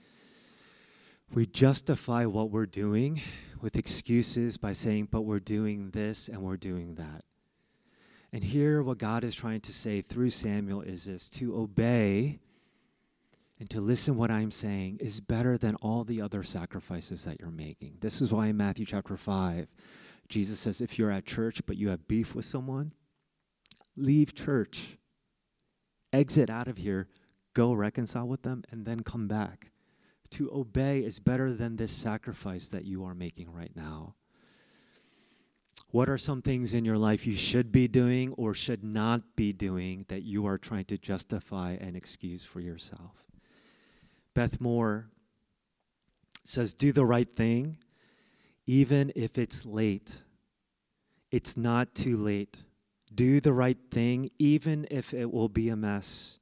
we 1.32 1.46
justify 1.46 2.26
what 2.26 2.50
we're 2.50 2.65
doing 2.65 3.22
with 3.62 3.76
excuses 3.76 4.58
by 4.58 4.74
saying, 4.74 5.10
but 5.12 5.26
we're 5.26 5.39
doing 5.39 5.91
this 5.91 6.28
and 6.28 6.41
we're 6.41 6.58
doing 6.58 6.96
that. 6.96 7.24
And 8.34 8.44
here, 8.44 8.82
what 8.82 8.98
God 8.98 9.24
is 9.24 9.36
trying 9.36 9.62
to 9.62 9.74
say 9.74 10.02
through 10.02 10.30
Samuel 10.30 10.82
is 10.82 11.06
this 11.06 11.30
to 11.32 11.58
obey 11.58 12.39
and 13.60 13.70
to 13.70 13.82
listen 13.82 14.15
what 14.15 14.32
I'm 14.32 14.52
saying 14.52 14.98
is 15.02 15.20
better 15.20 15.58
than 15.58 15.76
all 15.76 16.04
the 16.04 16.22
other 16.22 16.41
sacrifices 16.41 17.26
that 17.26 17.39
you're 17.39 17.52
making. 17.52 17.98
This 18.00 18.22
is 18.22 18.34
why 18.34 18.48
in 18.48 18.58
Matthew 18.58 18.86
chapter 18.86 19.17
5, 19.17 19.76
Jesus 20.30 20.60
says, 20.60 20.82
if 20.82 20.98
you're 20.98 21.12
at 21.12 21.26
church 21.26 21.62
but 21.65 21.78
you 21.78 21.89
have 21.89 22.08
beef 22.08 22.34
with 22.34 22.46
someone, 22.46 22.94
leave 23.96 24.34
church 24.34 24.98
exit 26.13 26.50
out 26.50 26.67
of 26.67 26.78
here, 26.78 27.08
go 27.54 27.74
reconcile 27.74 28.28
with 28.28 28.44
them, 28.44 28.63
and 28.72 28.86
then 28.86 29.02
come 29.02 29.28
back. 29.28 29.72
To 30.32 30.50
obey 30.52 31.02
is 31.02 31.20
better 31.20 31.54
than 31.54 31.76
this 31.76 31.91
sacrifice 31.91 32.70
that 32.70 32.86
you 32.86 33.04
are 33.04 33.13
making 33.13 33.52
right 33.52 33.76
now. 33.76 34.15
What 35.91 36.08
are 36.08 36.17
some 36.17 36.41
things 36.41 36.73
in 36.73 36.86
your 36.86 36.97
life 36.97 37.27
you 37.27 37.36
should 37.36 37.69
be 37.69 37.89
doing 37.89 38.34
or 38.38 38.54
should 38.54 38.82
not 38.82 39.36
be 39.36 39.51
doing 39.51 40.06
that 40.08 40.23
you 40.23 40.45
are 40.45 40.58
trying 40.58 40.86
to 40.86 40.97
justify 40.97 41.73
and 41.73 41.97
excuse 41.97 42.45
for 42.45 42.62
yourself? 42.62 43.25
Beth 44.34 44.62
Moore 44.62 45.10
says, 46.45 46.73
Do 46.73 46.93
the 46.93 47.06
right 47.06 47.32
thing, 47.32 47.77
even 48.65 49.12
if 49.17 49.38
it's 49.38 49.65
late. 49.65 50.21
It's 51.30 51.58
not 51.58 51.93
too 51.93 52.15
late. 52.15 52.60
Do 53.13 53.41
the 53.41 53.54
right 53.54 53.77
thing, 53.91 54.32
even 54.39 54.88
if 54.89 55.13
it 55.13 55.30
will 55.30 55.49
be 55.49 55.67
a 55.67 55.75
mess. 55.75 56.39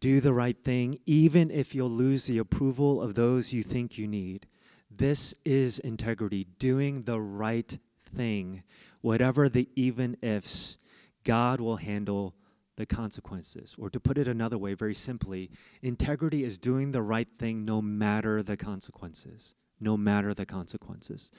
Do 0.00 0.20
the 0.20 0.32
right 0.32 0.56
thing, 0.64 0.98
even 1.06 1.52
if 1.52 1.76
you'll 1.76 1.90
lose 1.90 2.26
the 2.26 2.38
approval 2.38 3.00
of 3.00 3.14
those 3.14 3.52
you 3.52 3.62
think 3.62 3.98
you 3.98 4.08
need. 4.08 4.48
This 4.90 5.32
is 5.44 5.78
integrity, 5.78 6.48
doing 6.58 7.02
the 7.02 7.20
right 7.20 7.78
thing. 8.14 8.62
Whatever 9.00 9.48
the 9.48 9.68
even 9.76 10.16
ifs, 10.22 10.78
God 11.24 11.60
will 11.60 11.76
handle 11.76 12.34
the 12.76 12.86
consequences. 12.86 13.76
Or 13.78 13.90
to 13.90 14.00
put 14.00 14.18
it 14.18 14.28
another 14.28 14.56
way, 14.56 14.74
very 14.74 14.94
simply, 14.94 15.50
integrity 15.82 16.44
is 16.44 16.58
doing 16.58 16.92
the 16.92 17.02
right 17.02 17.28
thing 17.38 17.64
no 17.64 17.82
matter 17.82 18.42
the 18.42 18.56
consequences. 18.56 19.54
No 19.80 19.96
matter 19.96 20.32
the 20.34 20.46
consequences. 20.46 21.30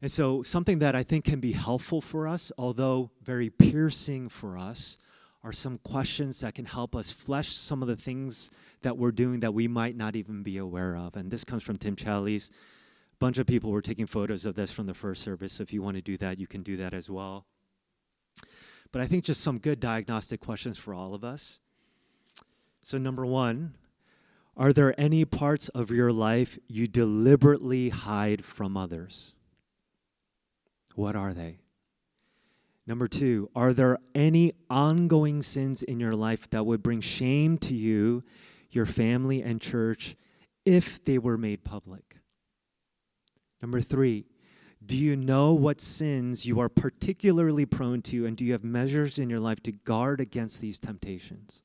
And 0.00 0.10
so, 0.10 0.42
something 0.42 0.78
that 0.78 0.94
I 0.94 1.02
think 1.02 1.24
can 1.24 1.40
be 1.40 1.52
helpful 1.52 2.00
for 2.00 2.28
us, 2.28 2.52
although 2.56 3.10
very 3.22 3.50
piercing 3.50 4.28
for 4.28 4.56
us, 4.56 4.98
are 5.42 5.52
some 5.52 5.78
questions 5.78 6.40
that 6.40 6.54
can 6.54 6.64
help 6.64 6.94
us 6.94 7.10
flesh 7.10 7.48
some 7.48 7.82
of 7.82 7.88
the 7.88 7.96
things 7.96 8.50
that 8.82 8.96
we're 8.96 9.12
doing 9.12 9.40
that 9.40 9.54
we 9.54 9.68
might 9.68 9.96
not 9.96 10.16
even 10.16 10.42
be 10.42 10.58
aware 10.58 10.96
of. 10.96 11.16
And 11.16 11.30
this 11.30 11.44
comes 11.44 11.62
from 11.62 11.76
Tim 11.76 11.96
Challies. 11.96 12.50
Bunch 13.20 13.38
of 13.38 13.46
people 13.46 13.70
were 13.70 13.82
taking 13.82 14.06
photos 14.06 14.44
of 14.44 14.54
this 14.54 14.70
from 14.70 14.86
the 14.86 14.94
first 14.94 15.22
service. 15.22 15.54
So 15.54 15.62
if 15.62 15.72
you 15.72 15.82
want 15.82 15.96
to 15.96 16.02
do 16.02 16.16
that, 16.18 16.38
you 16.38 16.46
can 16.46 16.62
do 16.62 16.76
that 16.76 16.94
as 16.94 17.10
well. 17.10 17.46
But 18.92 19.02
I 19.02 19.06
think 19.06 19.24
just 19.24 19.42
some 19.42 19.58
good 19.58 19.80
diagnostic 19.80 20.40
questions 20.40 20.78
for 20.78 20.94
all 20.94 21.14
of 21.14 21.24
us. 21.24 21.60
So, 22.82 22.96
number 22.96 23.26
one, 23.26 23.74
are 24.56 24.72
there 24.72 24.98
any 24.98 25.24
parts 25.24 25.68
of 25.70 25.90
your 25.90 26.10
life 26.10 26.58
you 26.68 26.88
deliberately 26.88 27.90
hide 27.90 28.44
from 28.44 28.76
others? 28.76 29.34
What 30.94 31.14
are 31.14 31.34
they? 31.34 31.58
Number 32.86 33.06
two, 33.06 33.50
are 33.54 33.72
there 33.72 33.98
any 34.14 34.54
ongoing 34.70 35.42
sins 35.42 35.82
in 35.82 36.00
your 36.00 36.16
life 36.16 36.48
that 36.50 36.64
would 36.64 36.82
bring 36.82 37.00
shame 37.00 37.58
to 37.58 37.74
you, 37.74 38.24
your 38.70 38.86
family, 38.86 39.42
and 39.42 39.60
church 39.60 40.16
if 40.64 41.04
they 41.04 41.18
were 41.18 41.36
made 41.36 41.62
public? 41.62 42.17
Number 43.60 43.80
three, 43.80 44.26
do 44.84 44.96
you 44.96 45.16
know 45.16 45.52
what 45.52 45.80
sins 45.80 46.46
you 46.46 46.60
are 46.60 46.68
particularly 46.68 47.66
prone 47.66 48.02
to, 48.02 48.26
and 48.26 48.36
do 48.36 48.44
you 48.44 48.52
have 48.52 48.64
measures 48.64 49.18
in 49.18 49.28
your 49.28 49.40
life 49.40 49.62
to 49.64 49.72
guard 49.72 50.20
against 50.20 50.60
these 50.60 50.78
temptations? 50.78 51.62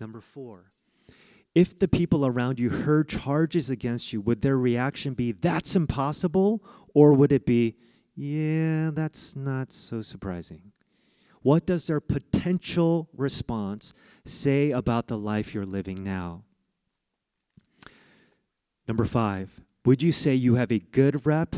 Number 0.00 0.20
four, 0.20 0.72
if 1.54 1.78
the 1.78 1.88
people 1.88 2.26
around 2.26 2.58
you 2.58 2.70
heard 2.70 3.08
charges 3.08 3.70
against 3.70 4.12
you, 4.12 4.20
would 4.20 4.40
their 4.40 4.58
reaction 4.58 5.14
be, 5.14 5.32
that's 5.32 5.76
impossible? 5.76 6.62
Or 6.94 7.12
would 7.12 7.32
it 7.32 7.46
be, 7.46 7.76
yeah, 8.16 8.90
that's 8.92 9.36
not 9.36 9.72
so 9.72 10.02
surprising? 10.02 10.72
What 11.42 11.66
does 11.66 11.86
their 11.86 12.00
potential 12.00 13.08
response 13.16 13.94
say 14.24 14.70
about 14.70 15.08
the 15.08 15.16
life 15.16 15.54
you're 15.54 15.64
living 15.64 16.04
now? 16.04 16.44
Number 18.86 19.04
five, 19.04 19.60
would 19.84 20.02
you 20.02 20.12
say 20.12 20.34
you 20.34 20.56
have 20.56 20.70
a 20.70 20.78
good 20.78 21.26
rep 21.26 21.56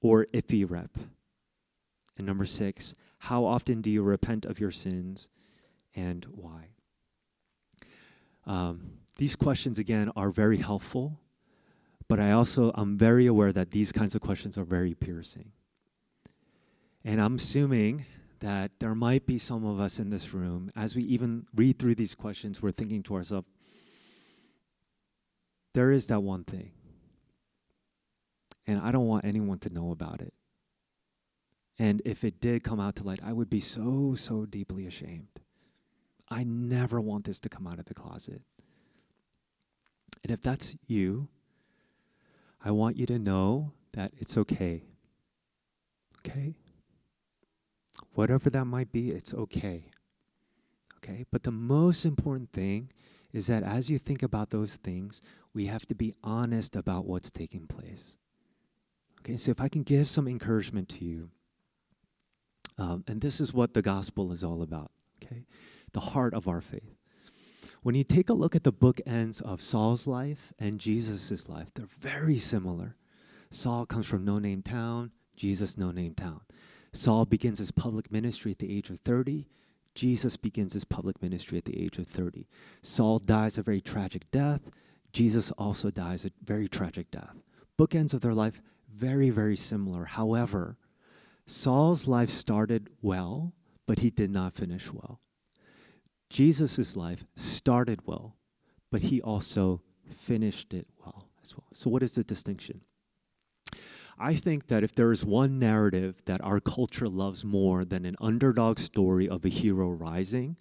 or 0.00 0.26
iffy 0.32 0.68
rep? 0.68 0.96
And 2.16 2.26
number 2.26 2.46
six, 2.46 2.94
how 3.20 3.44
often 3.44 3.80
do 3.80 3.90
you 3.90 4.02
repent 4.02 4.44
of 4.44 4.60
your 4.60 4.70
sins 4.70 5.28
and 5.94 6.24
why? 6.30 6.70
Um, 8.46 8.98
these 9.18 9.36
questions, 9.36 9.78
again, 9.78 10.10
are 10.16 10.30
very 10.30 10.58
helpful, 10.58 11.20
but 12.08 12.20
I 12.20 12.30
also 12.30 12.72
am 12.76 12.96
very 12.96 13.26
aware 13.26 13.52
that 13.52 13.72
these 13.72 13.92
kinds 13.92 14.14
of 14.14 14.20
questions 14.20 14.56
are 14.56 14.64
very 14.64 14.94
piercing. 14.94 15.52
And 17.04 17.20
I'm 17.20 17.36
assuming 17.36 18.06
that 18.40 18.70
there 18.78 18.94
might 18.94 19.26
be 19.26 19.38
some 19.38 19.64
of 19.64 19.80
us 19.80 19.98
in 19.98 20.10
this 20.10 20.32
room, 20.32 20.70
as 20.76 20.94
we 20.94 21.02
even 21.02 21.46
read 21.54 21.78
through 21.78 21.96
these 21.96 22.14
questions, 22.14 22.62
we're 22.62 22.70
thinking 22.70 23.02
to 23.04 23.14
ourselves, 23.16 23.48
there 25.74 25.90
is 25.90 26.06
that 26.06 26.20
one 26.20 26.44
thing. 26.44 26.70
And 28.68 28.78
I 28.80 28.92
don't 28.92 29.06
want 29.06 29.24
anyone 29.24 29.58
to 29.60 29.72
know 29.72 29.90
about 29.90 30.20
it. 30.20 30.34
And 31.78 32.02
if 32.04 32.22
it 32.22 32.38
did 32.38 32.62
come 32.62 32.78
out 32.78 32.96
to 32.96 33.02
light, 33.02 33.20
I 33.24 33.32
would 33.32 33.48
be 33.48 33.60
so, 33.60 34.14
so 34.14 34.44
deeply 34.44 34.86
ashamed. 34.86 35.40
I 36.30 36.44
never 36.44 37.00
want 37.00 37.24
this 37.24 37.40
to 37.40 37.48
come 37.48 37.66
out 37.66 37.78
of 37.78 37.86
the 37.86 37.94
closet. 37.94 38.42
And 40.22 40.30
if 40.30 40.42
that's 40.42 40.76
you, 40.86 41.28
I 42.62 42.70
want 42.70 42.98
you 42.98 43.06
to 43.06 43.18
know 43.18 43.72
that 43.94 44.10
it's 44.18 44.36
okay. 44.36 44.82
Okay? 46.18 46.56
Whatever 48.12 48.50
that 48.50 48.66
might 48.66 48.92
be, 48.92 49.10
it's 49.10 49.32
okay. 49.32 49.84
Okay? 50.98 51.24
But 51.30 51.44
the 51.44 51.52
most 51.52 52.04
important 52.04 52.52
thing 52.52 52.90
is 53.32 53.46
that 53.46 53.62
as 53.62 53.88
you 53.88 53.98
think 53.98 54.22
about 54.22 54.50
those 54.50 54.76
things, 54.76 55.22
we 55.54 55.66
have 55.66 55.86
to 55.86 55.94
be 55.94 56.12
honest 56.22 56.76
about 56.76 57.06
what's 57.06 57.30
taking 57.30 57.66
place. 57.66 58.17
Okay, 59.28 59.36
so 59.36 59.50
if 59.50 59.60
I 59.60 59.68
can 59.68 59.82
give 59.82 60.08
some 60.08 60.26
encouragement 60.26 60.88
to 60.88 61.04
you, 61.04 61.28
um, 62.78 63.04
and 63.06 63.20
this 63.20 63.42
is 63.42 63.52
what 63.52 63.74
the 63.74 63.82
gospel 63.82 64.32
is 64.32 64.42
all 64.42 64.62
about, 64.62 64.90
okay? 65.22 65.44
The 65.92 66.00
heart 66.00 66.32
of 66.32 66.48
our 66.48 66.62
faith. 66.62 66.96
When 67.82 67.94
you 67.94 68.04
take 68.04 68.30
a 68.30 68.34
look 68.34 68.56
at 68.56 68.64
the 68.64 68.72
bookends 68.72 69.42
of 69.42 69.60
Saul's 69.60 70.06
life 70.06 70.54
and 70.58 70.80
Jesus' 70.80 71.46
life, 71.46 71.68
they're 71.74 71.84
very 71.84 72.38
similar. 72.38 72.96
Saul 73.50 73.84
comes 73.84 74.06
from 74.06 74.24
no 74.24 74.38
name 74.38 74.62
town, 74.62 75.10
Jesus, 75.36 75.76
no 75.76 75.90
name 75.90 76.14
town. 76.14 76.40
Saul 76.94 77.26
begins 77.26 77.58
his 77.58 77.70
public 77.70 78.10
ministry 78.10 78.52
at 78.52 78.60
the 78.60 78.74
age 78.74 78.88
of 78.88 79.00
30. 79.00 79.46
Jesus 79.94 80.38
begins 80.38 80.72
his 80.72 80.84
public 80.84 81.20
ministry 81.20 81.58
at 81.58 81.66
the 81.66 81.78
age 81.78 81.98
of 81.98 82.06
30. 82.06 82.46
Saul 82.80 83.18
dies 83.18 83.58
a 83.58 83.62
very 83.62 83.82
tragic 83.82 84.30
death. 84.30 84.70
Jesus 85.12 85.50
also 85.58 85.90
dies 85.90 86.24
a 86.24 86.30
very 86.42 86.66
tragic 86.66 87.10
death. 87.10 87.42
Bookends 87.78 88.14
of 88.14 88.22
their 88.22 88.34
life, 88.34 88.62
very, 88.92 89.30
very 89.30 89.56
similar. 89.56 90.04
However, 90.04 90.76
Saul's 91.46 92.06
life 92.06 92.30
started 92.30 92.90
well, 93.00 93.52
but 93.86 94.00
he 94.00 94.10
did 94.10 94.30
not 94.30 94.52
finish 94.52 94.92
well. 94.92 95.20
Jesus' 96.30 96.96
life 96.96 97.24
started 97.36 98.00
well, 98.06 98.36
but 98.90 99.02
he 99.02 99.20
also 99.20 99.80
finished 100.10 100.74
it 100.74 100.86
well 101.00 101.30
as 101.42 101.56
well. 101.56 101.68
So, 101.72 101.88
what 101.88 102.02
is 102.02 102.14
the 102.14 102.24
distinction? 102.24 102.82
I 104.18 104.34
think 104.34 104.66
that 104.66 104.82
if 104.82 104.94
there 104.94 105.12
is 105.12 105.24
one 105.24 105.58
narrative 105.58 106.22
that 106.24 106.42
our 106.42 106.60
culture 106.60 107.08
loves 107.08 107.44
more 107.44 107.84
than 107.84 108.04
an 108.04 108.16
underdog 108.20 108.78
story 108.78 109.28
of 109.28 109.44
a 109.44 109.48
hero 109.48 109.90
rising, 109.90 110.56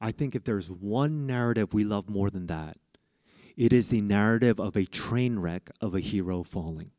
I 0.00 0.10
think 0.10 0.34
if 0.34 0.44
there's 0.44 0.70
one 0.70 1.26
narrative 1.26 1.74
we 1.74 1.84
love 1.84 2.08
more 2.08 2.30
than 2.30 2.46
that, 2.46 2.76
it 3.56 3.72
is 3.72 3.90
the 3.90 4.00
narrative 4.00 4.58
of 4.58 4.76
a 4.76 4.86
train 4.86 5.38
wreck 5.38 5.70
of 5.80 5.94
a 5.94 6.00
hero 6.00 6.42
falling. 6.42 6.90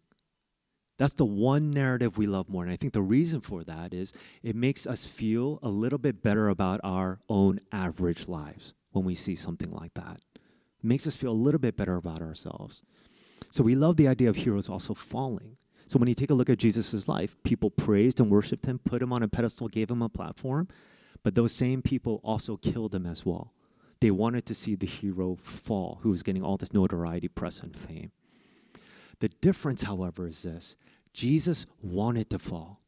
That's 0.97 1.13
the 1.13 1.25
one 1.25 1.71
narrative 1.71 2.17
we 2.17 2.25
love 2.25 2.47
more. 2.49 2.63
And 2.63 2.71
I 2.71 2.77
think 2.77 2.93
the 2.93 3.01
reason 3.01 3.41
for 3.41 3.63
that 3.63 3.93
is 3.93 4.13
it 4.41 4.55
makes 4.55 4.87
us 4.87 5.05
feel 5.05 5.59
a 5.61 5.69
little 5.69 5.99
bit 5.99 6.21
better 6.21 6.47
about 6.47 6.79
our 6.83 7.19
own 7.29 7.59
average 7.71 8.27
lives 8.27 8.73
when 8.91 9.03
we 9.03 9.15
see 9.15 9.35
something 9.35 9.71
like 9.71 9.93
that. 9.95 10.21
It 10.35 10.83
makes 10.83 11.05
us 11.05 11.15
feel 11.15 11.31
a 11.31 11.33
little 11.33 11.59
bit 11.59 11.75
better 11.75 11.95
about 11.95 12.21
ourselves. 12.21 12.81
So 13.49 13.63
we 13.63 13.75
love 13.75 13.97
the 13.97 14.07
idea 14.07 14.29
of 14.29 14.37
heroes 14.37 14.69
also 14.69 14.93
falling. 14.93 15.57
So 15.87 15.99
when 15.99 16.07
you 16.07 16.15
take 16.15 16.31
a 16.31 16.33
look 16.33 16.49
at 16.49 16.57
Jesus' 16.57 17.07
life, 17.07 17.35
people 17.43 17.69
praised 17.69 18.19
and 18.19 18.31
worshiped 18.31 18.65
him, 18.65 18.79
put 18.79 19.01
him 19.01 19.13
on 19.13 19.21
a 19.21 19.27
pedestal, 19.27 19.67
gave 19.67 19.91
him 19.91 20.01
a 20.01 20.09
platform, 20.09 20.67
but 21.23 21.35
those 21.35 21.53
same 21.53 21.81
people 21.81 22.21
also 22.23 22.57
killed 22.57 22.95
him 22.95 23.05
as 23.05 23.25
well. 23.25 23.53
They 23.99 24.11
wanted 24.11 24.45
to 24.47 24.55
see 24.55 24.75
the 24.75 24.87
hero 24.87 25.37
fall, 25.41 25.99
who 26.01 26.09
was 26.09 26.23
getting 26.23 26.43
all 26.43 26.57
this 26.57 26.73
notoriety, 26.73 27.27
press, 27.27 27.59
and 27.59 27.75
fame. 27.75 28.11
The 29.25 29.29
difference, 29.41 29.81
however, 29.81 30.27
is 30.27 30.43
this 30.43 30.75
Jesus 31.11 31.65
wanted 31.81 32.29
to 32.29 32.37
fall. 32.37 32.83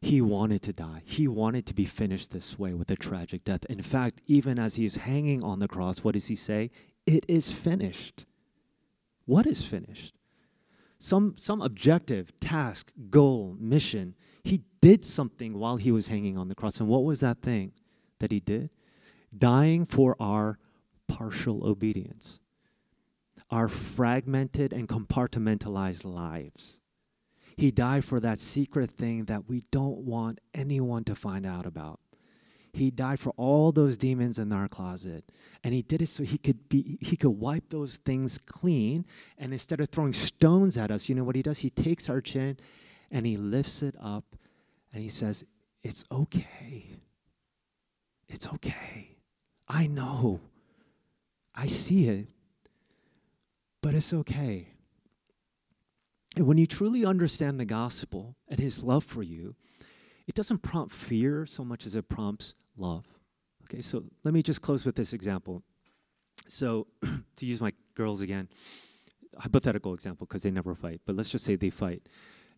He 0.00 0.20
wanted 0.20 0.62
to 0.62 0.72
die. 0.72 1.02
He 1.04 1.26
wanted 1.26 1.66
to 1.66 1.74
be 1.74 1.86
finished 1.86 2.30
this 2.30 2.56
way 2.56 2.72
with 2.72 2.88
a 2.92 2.94
tragic 2.94 3.42
death. 3.42 3.64
In 3.64 3.82
fact, 3.82 4.20
even 4.28 4.60
as 4.60 4.76
he 4.76 4.84
is 4.84 4.98
hanging 4.98 5.42
on 5.42 5.58
the 5.58 5.66
cross, 5.66 6.04
what 6.04 6.14
does 6.14 6.28
he 6.28 6.36
say? 6.36 6.70
It 7.04 7.24
is 7.26 7.50
finished. 7.50 8.26
What 9.24 9.44
is 9.44 9.66
finished? 9.66 10.14
Some, 11.00 11.34
some 11.36 11.60
objective, 11.60 12.38
task, 12.38 12.92
goal, 13.10 13.56
mission. 13.58 14.14
He 14.44 14.62
did 14.80 15.04
something 15.04 15.58
while 15.58 15.78
he 15.78 15.90
was 15.90 16.06
hanging 16.06 16.36
on 16.36 16.46
the 16.46 16.54
cross. 16.54 16.78
And 16.78 16.88
what 16.88 17.02
was 17.02 17.18
that 17.20 17.42
thing 17.42 17.72
that 18.20 18.30
he 18.30 18.38
did? 18.38 18.70
Dying 19.36 19.86
for 19.86 20.14
our 20.20 20.60
partial 21.08 21.66
obedience 21.66 22.38
our 23.52 23.68
fragmented 23.68 24.72
and 24.72 24.88
compartmentalized 24.88 26.04
lives. 26.04 26.78
He 27.56 27.70
died 27.70 28.02
for 28.02 28.18
that 28.18 28.40
secret 28.40 28.90
thing 28.90 29.26
that 29.26 29.46
we 29.46 29.62
don't 29.70 29.98
want 29.98 30.40
anyone 30.54 31.04
to 31.04 31.14
find 31.14 31.44
out 31.44 31.66
about. 31.66 32.00
He 32.72 32.90
died 32.90 33.20
for 33.20 33.34
all 33.36 33.70
those 33.70 33.98
demons 33.98 34.38
in 34.38 34.50
our 34.50 34.66
closet. 34.66 35.30
And 35.62 35.74
he 35.74 35.82
did 35.82 36.00
it 36.00 36.08
so 36.08 36.22
he 36.24 36.38
could 36.38 36.70
be 36.70 36.96
he 37.02 37.18
could 37.18 37.38
wipe 37.38 37.68
those 37.68 37.98
things 37.98 38.38
clean. 38.38 39.04
And 39.36 39.52
instead 39.52 39.82
of 39.82 39.90
throwing 39.90 40.14
stones 40.14 40.78
at 40.78 40.90
us, 40.90 41.10
you 41.10 41.14
know 41.14 41.22
what 41.22 41.36
he 41.36 41.42
does? 41.42 41.58
He 41.58 41.68
takes 41.68 42.08
our 42.08 42.22
chin 42.22 42.56
and 43.10 43.26
he 43.26 43.36
lifts 43.36 43.82
it 43.82 43.94
up 44.00 44.24
and 44.94 45.02
he 45.02 45.10
says, 45.10 45.44
It's 45.82 46.06
okay. 46.10 46.96
It's 48.26 48.48
okay. 48.54 49.16
I 49.68 49.86
know. 49.86 50.40
I 51.54 51.66
see 51.66 52.08
it 52.08 52.28
but 53.82 53.94
it's 53.94 54.12
okay. 54.12 54.68
And 56.36 56.46
when 56.46 56.56
you 56.56 56.66
truly 56.66 57.04
understand 57.04 57.60
the 57.60 57.66
gospel 57.66 58.36
and 58.48 58.58
his 58.58 58.82
love 58.82 59.04
for 59.04 59.22
you, 59.22 59.54
it 60.26 60.34
doesn't 60.34 60.62
prompt 60.62 60.94
fear 60.94 61.44
so 61.44 61.64
much 61.64 61.84
as 61.84 61.94
it 61.94 62.08
prompts 62.08 62.54
love. 62.76 63.04
Okay, 63.64 63.82
so 63.82 64.04
let 64.24 64.32
me 64.32 64.42
just 64.42 64.62
close 64.62 64.86
with 64.86 64.94
this 64.94 65.12
example. 65.12 65.62
So, 66.48 66.86
to 67.36 67.46
use 67.46 67.60
my 67.60 67.72
girls 67.94 68.20
again, 68.20 68.48
hypothetical 69.38 69.94
example 69.94 70.26
because 70.26 70.42
they 70.42 70.50
never 70.50 70.74
fight, 70.74 71.00
but 71.06 71.16
let's 71.16 71.30
just 71.30 71.44
say 71.44 71.56
they 71.56 71.70
fight. 71.70 72.08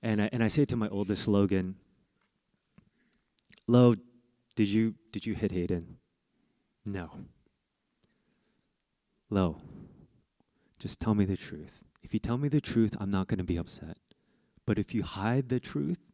And 0.02 0.22
I, 0.22 0.28
and 0.32 0.44
I 0.44 0.48
say 0.48 0.64
to 0.66 0.76
my 0.76 0.88
oldest 0.88 1.26
Logan, 1.26 1.76
Lo, 3.66 3.94
did 4.54 4.68
you 4.68 4.94
did 5.10 5.26
you 5.26 5.34
hit 5.34 5.50
Hayden? 5.52 5.96
No. 6.84 7.10
Lo, 9.30 9.56
just 10.84 11.00
tell 11.00 11.14
me 11.14 11.24
the 11.24 11.34
truth. 11.34 11.82
If 12.02 12.12
you 12.12 12.20
tell 12.20 12.36
me 12.36 12.48
the 12.48 12.60
truth, 12.60 12.94
I'm 13.00 13.08
not 13.08 13.26
going 13.26 13.38
to 13.38 13.44
be 13.44 13.56
upset. 13.56 13.96
But 14.66 14.78
if 14.78 14.92
you 14.92 15.02
hide 15.02 15.48
the 15.48 15.58
truth, 15.58 16.04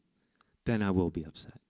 then 0.65 0.81
I 0.81 0.93
will 0.93 1.11
be 1.11 1.25
upset. 1.25 1.61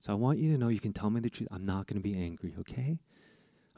So 0.00 0.12
I 0.12 0.16
want 0.16 0.38
you 0.40 0.50
to 0.50 0.58
know 0.58 0.66
you 0.66 0.80
can 0.80 0.92
tell 0.92 1.08
me 1.08 1.20
the 1.20 1.30
truth. 1.30 1.46
I'm 1.52 1.62
not 1.62 1.86
going 1.86 2.02
to 2.02 2.02
be 2.02 2.16
angry, 2.16 2.52
okay? 2.58 2.98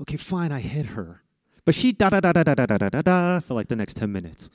Okay, 0.00 0.16
fine, 0.16 0.50
I 0.50 0.60
hit 0.60 0.86
her. 0.86 1.24
But 1.66 1.74
she 1.74 1.92
da 1.92 2.08
da 2.08 2.20
da 2.20 2.32
da 2.32 2.42
da 2.42 2.54
da 2.54 2.64
da 2.64 2.88
da 2.88 3.02
da 3.02 3.40
for 3.40 3.52
like 3.52 3.68
the 3.68 3.76
next 3.76 3.98
10 3.98 4.10
minutes. 4.10 4.48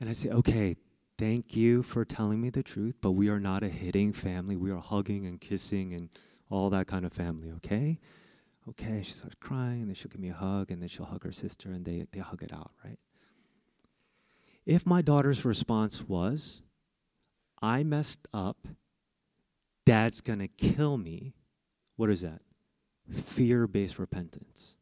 And 0.00 0.10
I 0.10 0.12
say, 0.12 0.30
okay, 0.30 0.74
thank 1.16 1.54
you 1.54 1.84
for 1.84 2.04
telling 2.04 2.40
me 2.40 2.50
the 2.50 2.64
truth, 2.64 2.96
but 3.00 3.12
we 3.12 3.28
are 3.28 3.38
not 3.38 3.62
a 3.62 3.68
hitting 3.68 4.12
family. 4.12 4.56
We 4.56 4.72
are 4.72 4.80
hugging 4.80 5.26
and 5.26 5.40
kissing 5.40 5.94
and 5.94 6.10
all 6.50 6.70
that 6.70 6.88
kind 6.88 7.06
of 7.06 7.12
family, 7.12 7.52
okay? 7.52 8.00
Okay. 8.70 9.02
She 9.02 9.12
starts 9.12 9.36
crying, 9.40 9.80
and 9.80 9.88
then 9.88 9.94
she'll 9.94 10.10
give 10.10 10.20
me 10.20 10.30
a 10.30 10.34
hug, 10.34 10.70
and 10.70 10.80
then 10.80 10.88
she'll 10.88 11.06
hug 11.06 11.24
her 11.24 11.32
sister, 11.32 11.70
and 11.70 11.84
they, 11.84 12.06
they 12.12 12.20
hug 12.20 12.42
it 12.42 12.52
out, 12.52 12.72
right? 12.84 12.98
If 14.66 14.84
my 14.86 15.00
daughter's 15.00 15.44
response 15.44 16.06
was, 16.06 16.62
I 17.62 17.82
messed 17.82 18.28
up, 18.32 18.68
dad's 19.86 20.20
gonna 20.20 20.48
kill 20.48 20.98
me, 20.98 21.34
what 21.96 22.10
is 22.10 22.20
that? 22.20 22.42
Fear 23.10 23.66
based 23.66 23.98
repentance. 23.98 24.76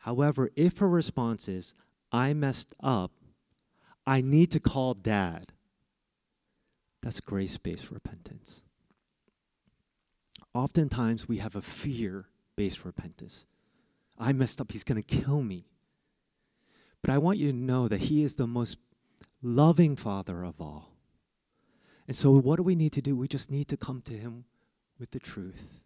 However, 0.00 0.50
if 0.56 0.78
her 0.78 0.88
response 0.88 1.48
is, 1.48 1.74
I 2.10 2.34
messed 2.34 2.74
up, 2.82 3.12
I 4.06 4.20
need 4.20 4.50
to 4.50 4.60
call 4.60 4.94
dad, 4.94 5.52
that's 7.00 7.20
grace 7.20 7.56
based 7.56 7.90
repentance. 7.90 8.62
Oftentimes, 10.52 11.28
we 11.28 11.38
have 11.38 11.56
a 11.56 11.62
fear 11.62 12.26
based 12.56 12.84
repentance. 12.84 13.46
I 14.18 14.32
messed 14.32 14.60
up. 14.60 14.72
He's 14.72 14.84
going 14.84 15.02
to 15.02 15.16
kill 15.16 15.42
me. 15.42 15.66
But 17.02 17.12
I 17.12 17.18
want 17.18 17.38
you 17.38 17.50
to 17.50 17.56
know 17.56 17.88
that 17.88 18.02
He 18.02 18.22
is 18.22 18.36
the 18.36 18.46
most 18.46 18.78
loving 19.42 19.96
Father 19.96 20.42
of 20.42 20.60
all. 20.60 20.92
And 22.06 22.16
so, 22.16 22.30
what 22.30 22.56
do 22.56 22.62
we 22.62 22.74
need 22.74 22.92
to 22.92 23.02
do? 23.02 23.16
We 23.16 23.28
just 23.28 23.50
need 23.50 23.68
to 23.68 23.76
come 23.76 24.02
to 24.02 24.14
Him 24.14 24.44
with 24.98 25.10
the 25.10 25.18
truth. 25.18 25.82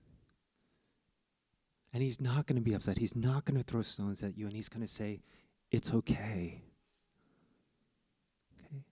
And 1.92 2.02
He's 2.02 2.20
not 2.20 2.46
going 2.46 2.57
to 2.57 2.62
be 2.62 2.74
upset. 2.74 2.98
He's 2.98 3.16
not 3.16 3.44
going 3.44 3.57
to 3.57 3.64
throw 3.64 3.83
stones 3.83 4.22
at 4.22 4.37
you. 4.37 4.46
And 4.46 4.54
He's 4.54 4.68
going 4.68 4.83
to 4.83 4.88
say, 4.92 5.20
It's 5.70 5.92
okay. 5.92 6.62
Okay? 8.61 8.85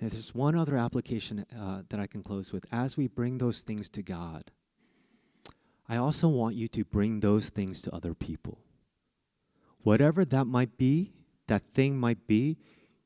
And 0.00 0.10
there's 0.10 0.34
one 0.34 0.54
other 0.56 0.76
application 0.76 1.46
uh, 1.58 1.82
that 1.88 1.98
I 1.98 2.06
can 2.06 2.22
close 2.22 2.52
with. 2.52 2.66
As 2.70 2.96
we 2.96 3.08
bring 3.08 3.38
those 3.38 3.62
things 3.62 3.88
to 3.90 4.02
God, 4.02 4.52
I 5.88 5.96
also 5.96 6.28
want 6.28 6.54
you 6.54 6.68
to 6.68 6.84
bring 6.84 7.20
those 7.20 7.50
things 7.50 7.82
to 7.82 7.94
other 7.94 8.14
people. 8.14 8.58
Whatever 9.82 10.24
that 10.24 10.46
might 10.46 10.78
be, 10.78 11.12
that 11.46 11.62
thing 11.62 11.98
might 11.98 12.26
be, 12.26 12.56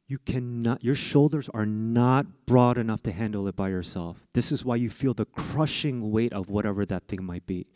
you 0.06 0.18
cannot 0.18 0.82
your 0.82 0.94
shoulders 0.94 1.50
are 1.52 1.66
not 1.66 2.46
broad 2.46 2.78
enough 2.78 3.02
to 3.02 3.12
handle 3.12 3.46
it 3.46 3.56
by 3.56 3.68
yourself. 3.68 4.24
This 4.32 4.50
is 4.50 4.64
why 4.64 4.76
you 4.76 4.88
feel 4.88 5.12
the 5.12 5.26
crushing 5.26 6.10
weight 6.10 6.32
of 6.32 6.48
whatever 6.48 6.86
that 6.86 7.08
thing 7.08 7.24
might 7.24 7.46
be. 7.46 7.66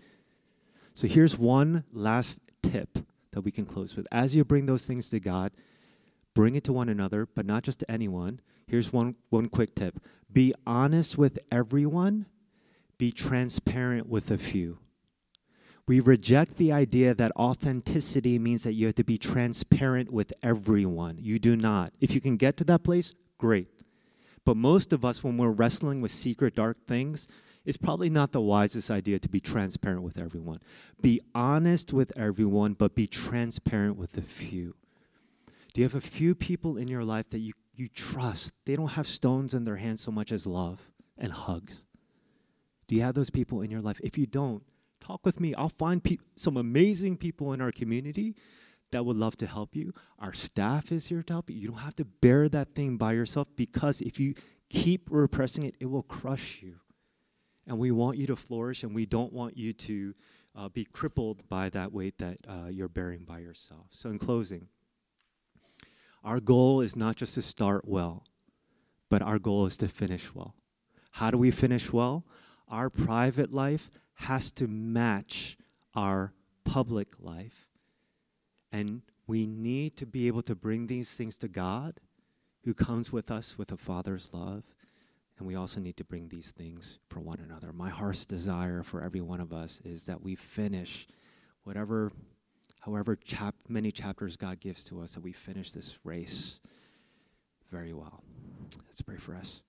So 0.95 1.07
here's 1.07 1.39
one 1.39 1.85
last 1.93 2.41
tip 2.63 2.99
that 3.33 3.43
we 3.43 3.51
can 3.51 3.67
close 3.67 3.97
with. 3.97 4.07
As 4.11 4.35
you 4.35 4.45
bring 4.45 4.67
those 4.67 4.87
things 4.87 5.11
to 5.11 5.21
God, 5.21 5.51
bring 6.35 6.55
it 6.55 6.65
to 6.65 6.73
one 6.73 6.89
another, 6.89 7.27
but 7.27 7.45
not 7.45 7.65
just 7.65 7.81
to 7.81 7.91
anyone. 7.91 8.41
Here's 8.67 8.93
one, 8.93 9.17
one 9.29 9.49
quick 9.49 9.75
tip 9.75 10.01
be 10.33 10.55
honest 10.67 11.19
with 11.19 11.39
everyone, 11.51 12.27
be 12.97 13.13
transparent 13.13 14.09
with 14.09 14.31
a 14.31 14.39
few. 14.39 14.79
We 15.87 15.99
reject 16.01 16.57
the 16.57 16.73
idea 16.73 17.15
that 17.15 17.33
authenticity 17.37 18.39
means 18.39 18.63
that 18.65 18.75
you 18.75 18.87
have 18.87 18.95
to 18.97 19.05
be 19.05 19.19
transparent 19.19 20.13
with 20.13 20.33
everyone. 20.43 21.19
You 21.19 21.39
do 21.39 21.57
not. 21.57 21.93
If 22.01 22.15
you 22.15 22.21
can 22.21 22.37
get 22.37 22.57
to 22.59 22.65
that 22.65 22.85
place, 22.85 23.15
great. 23.37 23.69
But 24.45 24.57
most 24.57 24.93
of 24.93 25.05
us, 25.05 25.25
when 25.25 25.37
we're 25.37 25.51
wrestling 25.51 26.01
with 26.01 26.13
secret, 26.13 26.55
dark 26.55 26.87
things, 26.87 27.27
it's 27.65 27.77
probably 27.77 28.11
not 28.11 28.33
the 28.33 28.41
wisest 28.41 28.91
idea 28.91 29.19
to 29.21 29.29
be 29.29 29.41
transparent 29.41 30.03
with 30.03 30.21
everyone. 30.21 30.59
Be 31.01 31.21
honest 31.35 31.93
with 31.93 32.13
everyone, 32.17 32.75
but 32.75 32.95
be 32.95 33.07
transparent 33.07 33.97
with 33.97 34.17
a 34.17 34.23
few. 34.23 34.75
Do 35.73 35.81
you 35.81 35.85
have 35.85 35.95
a 35.95 36.01
few 36.01 36.35
people 36.35 36.77
in 36.77 36.89
your 36.89 37.05
life 37.05 37.31
that 37.31 37.39
you, 37.39 37.53
you 37.75 37.89
trust? 37.89 38.53
They 38.67 38.75
don't 38.75 38.93
have 38.93 39.07
stones 39.07 39.55
in 39.55 39.65
their 39.65 39.77
hands 39.77 40.01
so 40.01 40.11
much 40.11 40.33
as 40.33 40.47
love 40.47 40.91
and 41.17 41.33
hugs. 41.33 41.85
Do 42.89 42.97
you 42.97 43.03
have 43.03 43.15
those 43.15 43.31
people 43.31 43.63
in 43.63 43.71
your 43.71 43.81
life? 43.81 44.01
If 44.03 44.19
you 44.19 44.27
don't, 44.27 44.65
talk 45.03 45.25
with 45.25 45.41
me. 45.41 45.55
I'll 45.55 45.69
find 45.69 46.03
pe- 46.03 46.19
some 46.35 46.57
amazing 46.57 47.17
people 47.17 47.53
in 47.53 47.61
our 47.61 47.73
community 47.73 48.35
that 48.93 49.05
would 49.05 49.17
love 49.17 49.37
to 49.37 49.47
help 49.47 49.75
you. 49.75 49.93
Our 50.19 50.33
staff 50.33 50.93
is 50.93 51.07
here 51.07 51.23
to 51.23 51.33
help 51.33 51.51
you. 51.51 51.57
You 51.57 51.69
don't 51.69 51.79
have 51.79 51.97
to 51.97 52.05
bear 52.05 52.49
that 52.49 52.75
thing 52.75 52.97
by 52.97 53.13
yourself 53.13 53.49
because 53.57 54.01
if 54.01 54.21
you 54.21 54.35
keep 54.69 55.09
repressing 55.11 55.65
it, 55.65 55.75
it 55.81 55.87
will 55.87 56.03
crush 56.03 56.63
you. 56.63 56.77
And 57.67 57.79
we 57.79 57.91
want 57.91 58.19
you 58.19 58.27
to 58.27 58.37
flourish, 58.37 58.83
and 58.83 58.93
we 58.95 59.07
don't 59.07 59.33
want 59.33 59.57
you 59.57 59.73
to 59.73 60.15
uh, 60.57 60.69
be 60.69 60.85
crippled 60.85 61.49
by 61.49 61.69
that 61.71 61.93
weight 61.93 62.19
that 62.19 62.39
uh, 62.49 62.69
you're 62.69 62.89
bearing 62.89 63.25
by 63.25 63.39
yourself. 63.39 63.87
So, 63.91 64.11
in 64.11 64.19
closing, 64.19 64.67
our 66.25 66.41
goal 66.41 66.81
is 66.81 66.97
not 66.97 67.17
just 67.17 67.35
to 67.37 67.43
start 67.43 67.87
well, 67.87 68.25
but 69.09 69.23
our 69.23 69.39
goal 69.39 69.65
is 69.67 69.77
to 69.77 69.89
finish 69.89 70.35
well. 70.35 70.57
How 71.13 71.31
do 71.31 71.39
we 71.39 71.53
finish 71.53 71.93
well? 71.93 72.25
Our 72.69 72.91
private 72.91 73.53
life 73.53 73.89
has 74.23 74.51
to 74.53 74.67
match 74.67 75.57
our 75.95 76.33
public 76.65 77.09
life. 77.21 77.69
And 78.71 79.03
we 79.27 79.47
need 79.47 79.97
to 79.97 80.07
be 80.07 80.27
able 80.27 80.43
to 80.43 80.55
bring 80.55 80.87
these 80.87 81.17
things 81.17 81.37
to 81.39 81.49
God, 81.49 82.01
who 82.65 82.75
comes 82.75 83.13
with 83.13 83.31
us 83.31 83.59
with 83.59 83.73
a 83.73 83.77
father's 83.77 84.33
love. 84.33 84.65
And 85.39 85.47
we 85.47 85.55
also 85.55 85.81
need 85.81 85.97
to 85.97 86.05
bring 86.05 86.29
these 86.29 86.53
things 86.53 86.99
for 87.09 87.21
one 87.21 87.41
another. 87.41 87.73
My 87.73 87.91
heart's 87.91 88.25
desire 88.25 88.83
for 88.83 89.03
every 89.03 89.21
one 89.21 89.41
of 89.41 89.53
us 89.53 89.81
is 89.85 90.07
that 90.07 90.23
we 90.23 90.35
finish 90.35 91.09
whatever 91.65 92.13
however 92.81 93.15
chap- 93.17 93.55
many 93.69 93.93
chapters 93.93 94.37
God 94.37 94.59
gives 94.61 94.85
to 94.87 95.01
us, 95.01 95.15
that 95.15 95.23
we 95.23 95.33
finish 95.33 95.71
this 95.71 95.99
race 96.05 96.61
very 97.71 97.93
well. 97.93 98.23
Let's 98.87 99.03
pray 99.03 99.17
for 99.17 99.35
us. 99.35 99.63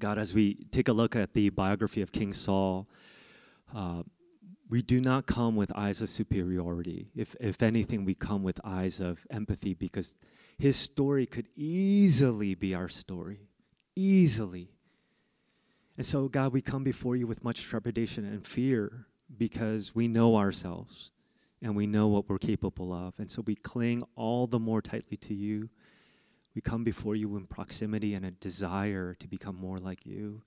God, 0.00 0.18
as 0.18 0.34
we 0.34 0.54
take 0.72 0.88
a 0.88 0.92
look 0.92 1.14
at 1.14 1.34
the 1.34 1.50
biography 1.50 2.00
of 2.00 2.10
King 2.10 2.32
Saul, 2.32 2.88
uh, 3.74 4.02
we 4.68 4.82
do 4.82 5.00
not 5.00 5.26
come 5.26 5.56
with 5.56 5.70
eyes 5.76 6.00
of 6.00 6.08
superiority. 6.08 7.08
If, 7.14 7.36
if 7.38 7.62
anything, 7.62 8.04
we 8.04 8.14
come 8.14 8.42
with 8.42 8.60
eyes 8.64 8.98
of 8.98 9.26
empathy 9.30 9.74
because 9.74 10.16
his 10.58 10.76
story 10.76 11.26
could 11.26 11.48
easily 11.54 12.54
be 12.54 12.74
our 12.74 12.88
story. 12.88 13.40
Easily. 13.94 14.70
And 15.96 16.06
so, 16.06 16.28
God, 16.28 16.52
we 16.52 16.62
come 16.62 16.82
before 16.82 17.14
you 17.14 17.26
with 17.26 17.44
much 17.44 17.64
trepidation 17.64 18.24
and 18.24 18.46
fear 18.46 19.06
because 19.36 19.94
we 19.94 20.08
know 20.08 20.36
ourselves 20.36 21.10
and 21.60 21.76
we 21.76 21.86
know 21.86 22.08
what 22.08 22.28
we're 22.28 22.38
capable 22.38 22.92
of. 22.92 23.14
And 23.18 23.30
so 23.30 23.42
we 23.42 23.54
cling 23.54 24.02
all 24.16 24.46
the 24.46 24.58
more 24.58 24.80
tightly 24.80 25.18
to 25.18 25.34
you. 25.34 25.68
We 26.54 26.60
come 26.60 26.84
before 26.84 27.14
you 27.14 27.36
in 27.36 27.46
proximity 27.46 28.14
and 28.14 28.24
a 28.24 28.30
desire 28.30 29.14
to 29.14 29.28
become 29.28 29.56
more 29.56 29.78
like 29.78 30.04
you. 30.04 30.42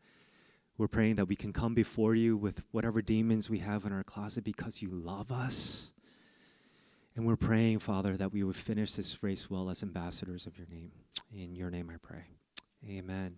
We're 0.78 0.88
praying 0.88 1.16
that 1.16 1.28
we 1.28 1.36
can 1.36 1.54
come 1.54 1.74
before 1.74 2.16
you 2.16 2.36
with 2.36 2.66
whatever 2.72 3.02
demons 3.02 3.50
we 3.50 3.60
have 3.60 3.86
in 3.86 3.94
our 3.94 4.04
closet 4.04 4.44
because 4.44 4.82
you 4.82 4.90
love 4.90 5.32
us. 5.32 5.92
And 7.16 7.26
we're 7.28 7.36
praying, 7.36 7.80
Father, 7.80 8.18
that 8.18 8.34
we 8.34 8.44
would 8.44 8.56
finish 8.56 8.94
this 8.94 9.22
race 9.22 9.50
well 9.50 9.70
as 9.70 9.84
ambassadors 9.84 10.48
of 10.48 10.58
your 10.58 10.68
name. 10.68 10.92
In 11.32 11.56
your 11.56 11.70
name 11.70 11.92
I 11.94 11.98
pray. 12.02 12.26
Amen. 12.90 13.38